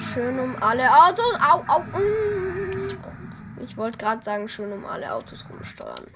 Schön 0.00 0.40
um 0.40 0.56
alle 0.60 0.82
Autos. 0.82 1.38
Au, 1.40 1.64
au. 1.68 1.80
mm. 1.98 2.88
Ich 3.62 3.76
wollte 3.76 3.98
gerade 3.98 4.22
sagen, 4.24 4.48
schön 4.48 4.72
um 4.72 4.84
alle 4.84 5.14
Autos 5.14 5.44
rumsteuern. 5.48 6.06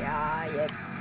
Ja, 0.00 0.44
jetzt. 0.56 0.96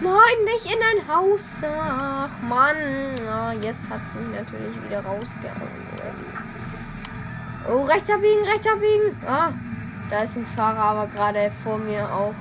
Nein, 0.00 0.44
nicht 0.44 0.74
in 0.74 0.80
ein 0.82 1.08
Haus. 1.14 1.62
Ach, 1.62 2.30
Mann. 2.40 2.76
Ja, 3.22 3.52
jetzt 3.52 3.90
hat 3.90 4.02
es 4.02 4.14
mich 4.14 4.28
natürlich 4.28 4.82
wieder 4.82 5.04
rausgehauen. 5.04 5.89
Oh, 7.68 7.82
rechts 7.84 8.10
abbiegen, 8.10 8.42
rechts 8.44 8.66
abbiegen. 8.66 9.16
Ah, 9.26 9.52
da 10.08 10.22
ist 10.22 10.36
ein 10.36 10.46
Fahrer, 10.46 10.78
aber 10.78 11.06
gerade 11.06 11.50
vor 11.50 11.78
mir 11.78 12.10
auch. 12.10 12.34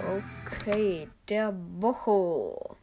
Okay, 0.00 1.08
der 1.28 1.54
Woche. 1.78 2.76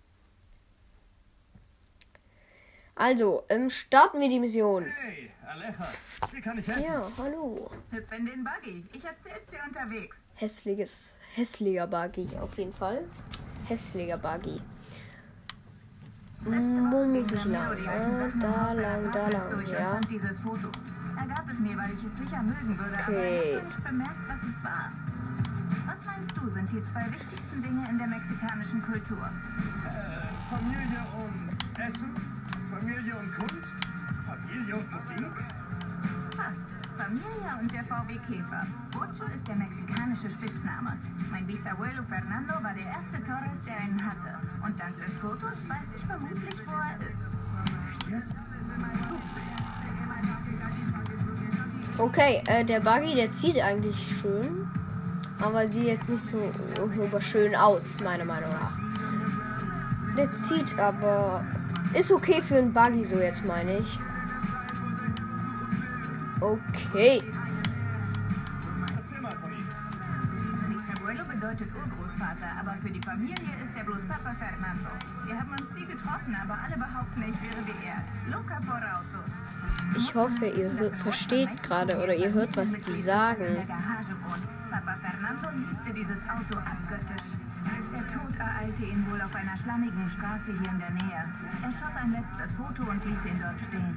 Also, 2.95 3.43
ähm, 3.49 3.69
starten 3.69 4.19
wir 4.19 4.29
die 4.29 4.39
Mission. 4.39 4.85
Hey, 4.85 5.31
Aleja, 5.45 5.73
wie 6.31 6.41
kann 6.41 6.57
ich 6.57 6.67
helfen? 6.67 6.83
Ja, 6.83 7.11
hallo. 7.17 7.69
Hüpf 7.91 8.11
in 8.11 8.25
den 8.25 8.43
Buggy. 8.43 8.85
Ich 8.93 9.03
erzähl's 9.03 9.47
dir 9.47 9.59
unterwegs. 9.67 10.17
Hässliches, 10.35 11.17
hässlicher 11.35 11.87
Buggy 11.87 12.27
auf 12.41 12.57
jeden 12.57 12.73
Fall. 12.73 13.03
Hässlicher 13.67 14.17
Buggy. 14.17 14.61
Hm, 16.45 16.91
Wo 16.91 17.05
muss 17.05 17.31
ich 17.31 17.45
lang? 17.45 17.75
Da 18.39 18.73
lang, 18.73 19.11
da 19.11 19.27
lang, 19.29 19.65
ja. 19.67 19.99
Okay. 23.07 23.61
Was 25.85 26.05
meinst 26.05 26.37
du, 26.37 26.49
sind 26.49 26.71
die 26.71 26.83
zwei 26.91 27.05
wichtigsten 27.11 27.61
Dinge 27.63 27.89
in 27.89 27.97
der 27.97 28.07
mexikanischen 28.07 28.81
Kultur? 28.83 29.29
Äh, 29.85 30.27
Familie 30.49 31.01
und 31.17 31.57
Essen, 31.79 32.15
Familie 32.69 33.15
und 33.15 33.33
Kunst, 33.35 33.77
Familie 34.25 34.75
und 34.75 34.91
Musik. 34.91 35.31
Fast. 36.35 36.84
Familie 36.97 37.51
und 37.59 37.71
der 37.73 37.83
VW 37.83 38.13
Käfer. 38.27 38.65
Ocho 38.95 39.25
ist 39.33 39.45
der 39.47 39.55
mexikanische 39.55 40.29
Spitzname. 40.29 40.97
Mein 41.29 41.45
Bisabuelo 41.45 42.03
Fernando 42.07 42.53
war 42.63 42.73
der 42.73 42.85
erste 42.85 43.21
Torres, 43.25 43.59
der 43.65 43.77
einen 43.77 43.99
hatte. 43.99 44.39
Und 44.63 44.79
dank 44.79 44.95
des 44.97 45.13
Fotos 45.17 45.57
weiß 45.67 45.87
ich 45.95 46.05
vermutlich, 46.05 46.55
wo 46.65 46.71
er 46.71 47.11
ist. 47.11 47.27
Jetzt? 48.09 48.35
Okay, 51.97 52.43
äh, 52.47 52.63
der 52.63 52.79
Buggy, 52.79 53.15
der 53.15 53.31
zieht 53.31 53.59
eigentlich 53.61 54.19
schön. 54.21 54.67
Aber 55.39 55.67
sieht 55.67 55.85
jetzt 55.85 56.09
nicht 56.09 56.23
so 56.23 56.51
schön 57.19 57.55
aus, 57.55 57.99
meiner 57.99 58.25
Meinung 58.25 58.51
nach. 58.51 58.77
Der 60.17 60.33
zieht 60.35 60.77
aber. 60.79 61.43
Ist 61.93 62.11
okay 62.11 62.41
für 62.41 62.55
einen 62.55 62.71
Buggy, 62.71 63.03
so 63.03 63.17
jetzt 63.17 63.45
meine 63.45 63.79
ich. 63.79 63.99
Okay. 66.45 67.23
Erzähl 68.95 69.21
mal 69.21 69.35
von 69.41 69.51
ihm. 69.51 69.65
Bisabuelo 70.69 71.25
bedeutet 71.25 71.69
Urgroßvater, 71.73 72.49
aber 72.59 72.75
für 72.83 72.91
die 72.91 73.01
Familie 73.01 73.51
ist 73.63 73.75
er 73.75 73.83
bloß 73.83 74.01
Papa 74.07 74.35
Fernando. 74.37 74.89
Wir 75.25 75.39
haben 75.39 75.49
uns 75.49 75.71
nie 75.73 75.87
getroffen, 75.87 76.37
aber 76.39 76.55
alle 76.63 76.77
behaupten, 76.77 77.23
ich 77.23 77.41
wäre 77.41 77.65
wie 77.65 77.85
er. 77.87 77.97
Loca 78.29 78.61
por 78.61 78.77
autos. 78.77 79.31
Ich 79.97 80.13
hoffe, 80.13 80.45
ihr 80.45 80.93
versteht 80.93 81.63
gerade 81.63 81.97
oder 81.97 82.13
ihr 82.13 82.31
hört, 82.31 82.55
was 82.55 82.79
die 82.79 82.93
sagen. 82.93 83.65
Papa 84.69 84.95
Fernando 85.01 85.49
liebte 85.49 85.93
dieses 85.95 86.19
Auto 86.29 86.59
abgöttisch. 86.59 87.25
Der 87.91 88.07
Tod 88.07 88.37
ereilte 88.37 88.83
ihn 88.83 89.09
wohl 89.09 89.21
auf 89.21 89.33
einer 89.33 89.57
schlammigen 89.57 90.09
Straße 90.09 90.51
hier 90.51 90.69
in 90.69 90.79
der 90.79 90.91
Nähe. 90.91 91.25
Er 91.63 91.71
schoss 91.71 91.95
ein 91.95 92.11
letztes 92.11 92.51
Foto 92.51 92.83
und 92.83 93.03
ließ 93.03 93.25
ihn 93.25 93.39
dort 93.41 93.59
stehen. 93.61 93.95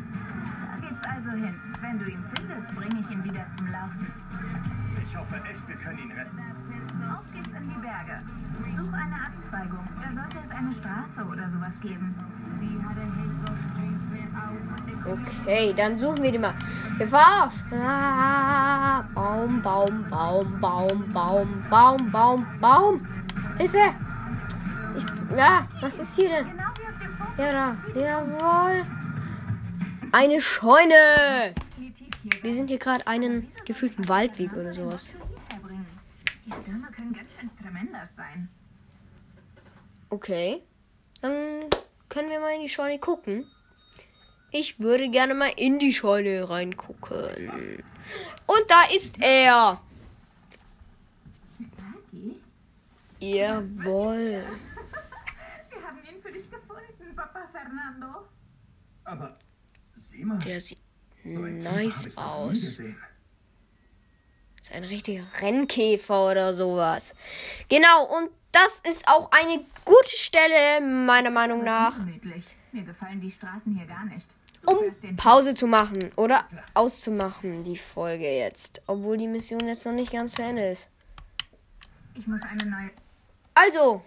Geht's 0.98 1.10
also 1.14 1.30
hin. 1.30 1.54
Wenn 1.80 1.98
du 1.98 2.10
ihn 2.10 2.24
findest, 2.34 2.74
bringe 2.74 3.00
ich 3.00 3.10
ihn 3.10 3.24
wieder 3.24 3.44
zum 3.56 3.70
Laufen. 3.70 4.06
Ich 5.04 5.16
hoffe 5.16 5.36
echt, 5.36 5.68
wir 5.68 5.76
können 5.76 5.98
ihn 5.98 6.12
retten. 6.12 6.38
Auf 7.12 7.22
geht's 7.32 7.48
in 7.48 7.68
die 7.70 7.80
Berge. 7.80 8.20
Such 8.76 8.92
eine 8.92 9.14
Abzweigung. 9.14 9.88
Da 10.02 10.12
sollte 10.12 10.36
es 10.44 10.50
eine 10.50 10.72
Straße 10.74 11.28
oder 11.30 11.50
sowas 11.50 11.80
geben. 11.80 12.14
Okay, 15.42 15.74
dann 15.76 15.96
suchen 15.96 16.22
wir 16.22 16.32
die 16.32 16.38
mal. 16.38 16.54
Wir 16.96 17.08
fahren. 17.08 17.50
Ah, 17.72 19.02
Baum, 19.14 19.62
Baum, 19.62 20.04
Baum, 20.10 20.60
Baum, 20.60 21.12
Baum, 21.12 21.64
Baum, 21.70 22.10
Baum, 22.10 22.46
Baum. 22.60 23.06
Hilfe! 23.56 23.94
Ich, 24.96 25.04
ja, 25.36 25.66
was 25.80 25.98
ist 25.98 26.16
hier 26.16 26.28
denn? 26.28 26.46
Genau. 26.50 26.68
Ja, 27.38 27.52
da. 27.52 28.00
Jawohl. 28.00 28.97
Eine 30.12 30.40
Scheune. 30.40 31.54
Wir 32.42 32.54
sind 32.54 32.68
hier 32.68 32.78
gerade 32.78 33.06
einen 33.06 33.52
gefühlt 33.64 33.98
ein 33.98 34.08
Waldweg 34.08 34.52
oder 34.52 34.72
sowas. 34.72 35.14
Herbringen. 35.50 35.86
Die 36.46 36.52
Stürme 36.52 36.88
können 36.90 37.12
ganz 37.12 37.30
schön 37.38 37.50
tremendous 37.60 38.16
sein. 38.16 38.48
Okay. 40.10 40.62
Dann 41.20 41.68
können 42.08 42.30
wir 42.30 42.40
mal 42.40 42.54
in 42.54 42.62
die 42.62 42.68
Scheune 42.68 42.98
gucken. 42.98 43.46
Ich 44.50 44.80
würde 44.80 45.10
gerne 45.10 45.34
mal 45.34 45.52
in 45.56 45.78
die 45.78 45.92
Scheune 45.92 46.48
reingucken. 46.48 47.84
Und 48.46 48.64
da 48.68 48.84
ist 48.94 49.20
er. 49.20 49.80
Jawohl. 53.20 54.44
Wir 55.68 55.82
haben 55.82 55.98
ihn 56.08 56.22
für 56.22 56.32
dich 56.32 56.50
gefunden, 56.50 57.14
Papa 57.14 57.46
Fernando. 57.52 58.26
Aber 59.04 59.36
mal, 60.24 60.38
Der 60.40 60.60
sieht 60.60 60.78
so 61.24 61.38
nice 61.40 62.08
aus. 62.16 62.62
Ist 62.62 62.82
ein 64.72 64.84
richtiger 64.84 65.24
Rennkäfer 65.40 66.30
oder 66.30 66.54
sowas. 66.54 67.14
Genau, 67.68 68.04
und 68.04 68.30
das 68.52 68.80
ist 68.88 69.08
auch 69.08 69.30
eine 69.30 69.64
gute 69.84 70.16
Stelle, 70.16 70.80
meiner 70.80 71.30
Meinung 71.30 71.64
nach, 71.64 71.96
Gemütlich. 71.98 72.44
Mir 72.72 72.82
gefallen 72.82 73.20
die 73.20 73.30
Straßen 73.30 73.74
hier 73.74 73.86
gar 73.86 74.04
nicht. 74.04 74.26
Du 74.62 74.72
um 74.72 75.16
Pause 75.16 75.54
zu 75.54 75.66
machen 75.66 76.10
oder 76.16 76.44
auszumachen, 76.74 77.62
die 77.62 77.76
Folge 77.76 78.28
jetzt. 78.28 78.82
Obwohl 78.86 79.16
die 79.16 79.28
Mission 79.28 79.66
jetzt 79.66 79.86
noch 79.86 79.92
nicht 79.92 80.12
ganz 80.12 80.34
zu 80.34 80.42
Ende 80.42 80.68
ist. 80.68 80.90
Ich 82.14 82.26
muss 82.26 82.42
eine 82.42 82.66
neue. 82.66 82.90
Also, 83.54 84.02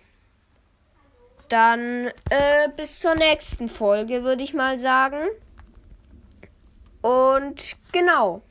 dann 1.50 2.08
äh, 2.30 2.70
bis 2.76 3.00
zur 3.00 3.16
nächsten 3.16 3.68
Folge, 3.68 4.24
würde 4.24 4.44
ich 4.44 4.54
mal 4.54 4.78
sagen. 4.78 5.28
Und 7.02 7.76
genau. 7.92 8.42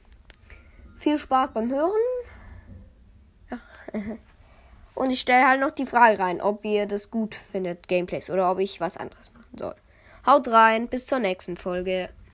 Viel 0.98 1.18
Spaß 1.18 1.50
beim 1.54 1.70
Hören. 1.70 1.90
Und 4.94 5.10
ich 5.10 5.20
stelle 5.20 5.48
halt 5.48 5.60
noch 5.60 5.70
die 5.70 5.86
Frage 5.86 6.18
rein, 6.18 6.40
ob 6.40 6.64
ihr 6.64 6.86
das 6.86 7.10
gut 7.10 7.34
findet, 7.34 7.88
Gameplays, 7.88 8.28
oder 8.28 8.50
ob 8.50 8.58
ich 8.58 8.80
was 8.80 8.96
anderes 8.96 9.32
machen 9.32 9.56
soll. 9.56 9.74
Haut 10.26 10.48
rein, 10.48 10.88
bis 10.88 11.06
zur 11.06 11.20
nächsten 11.20 11.56
Folge. 11.56 12.10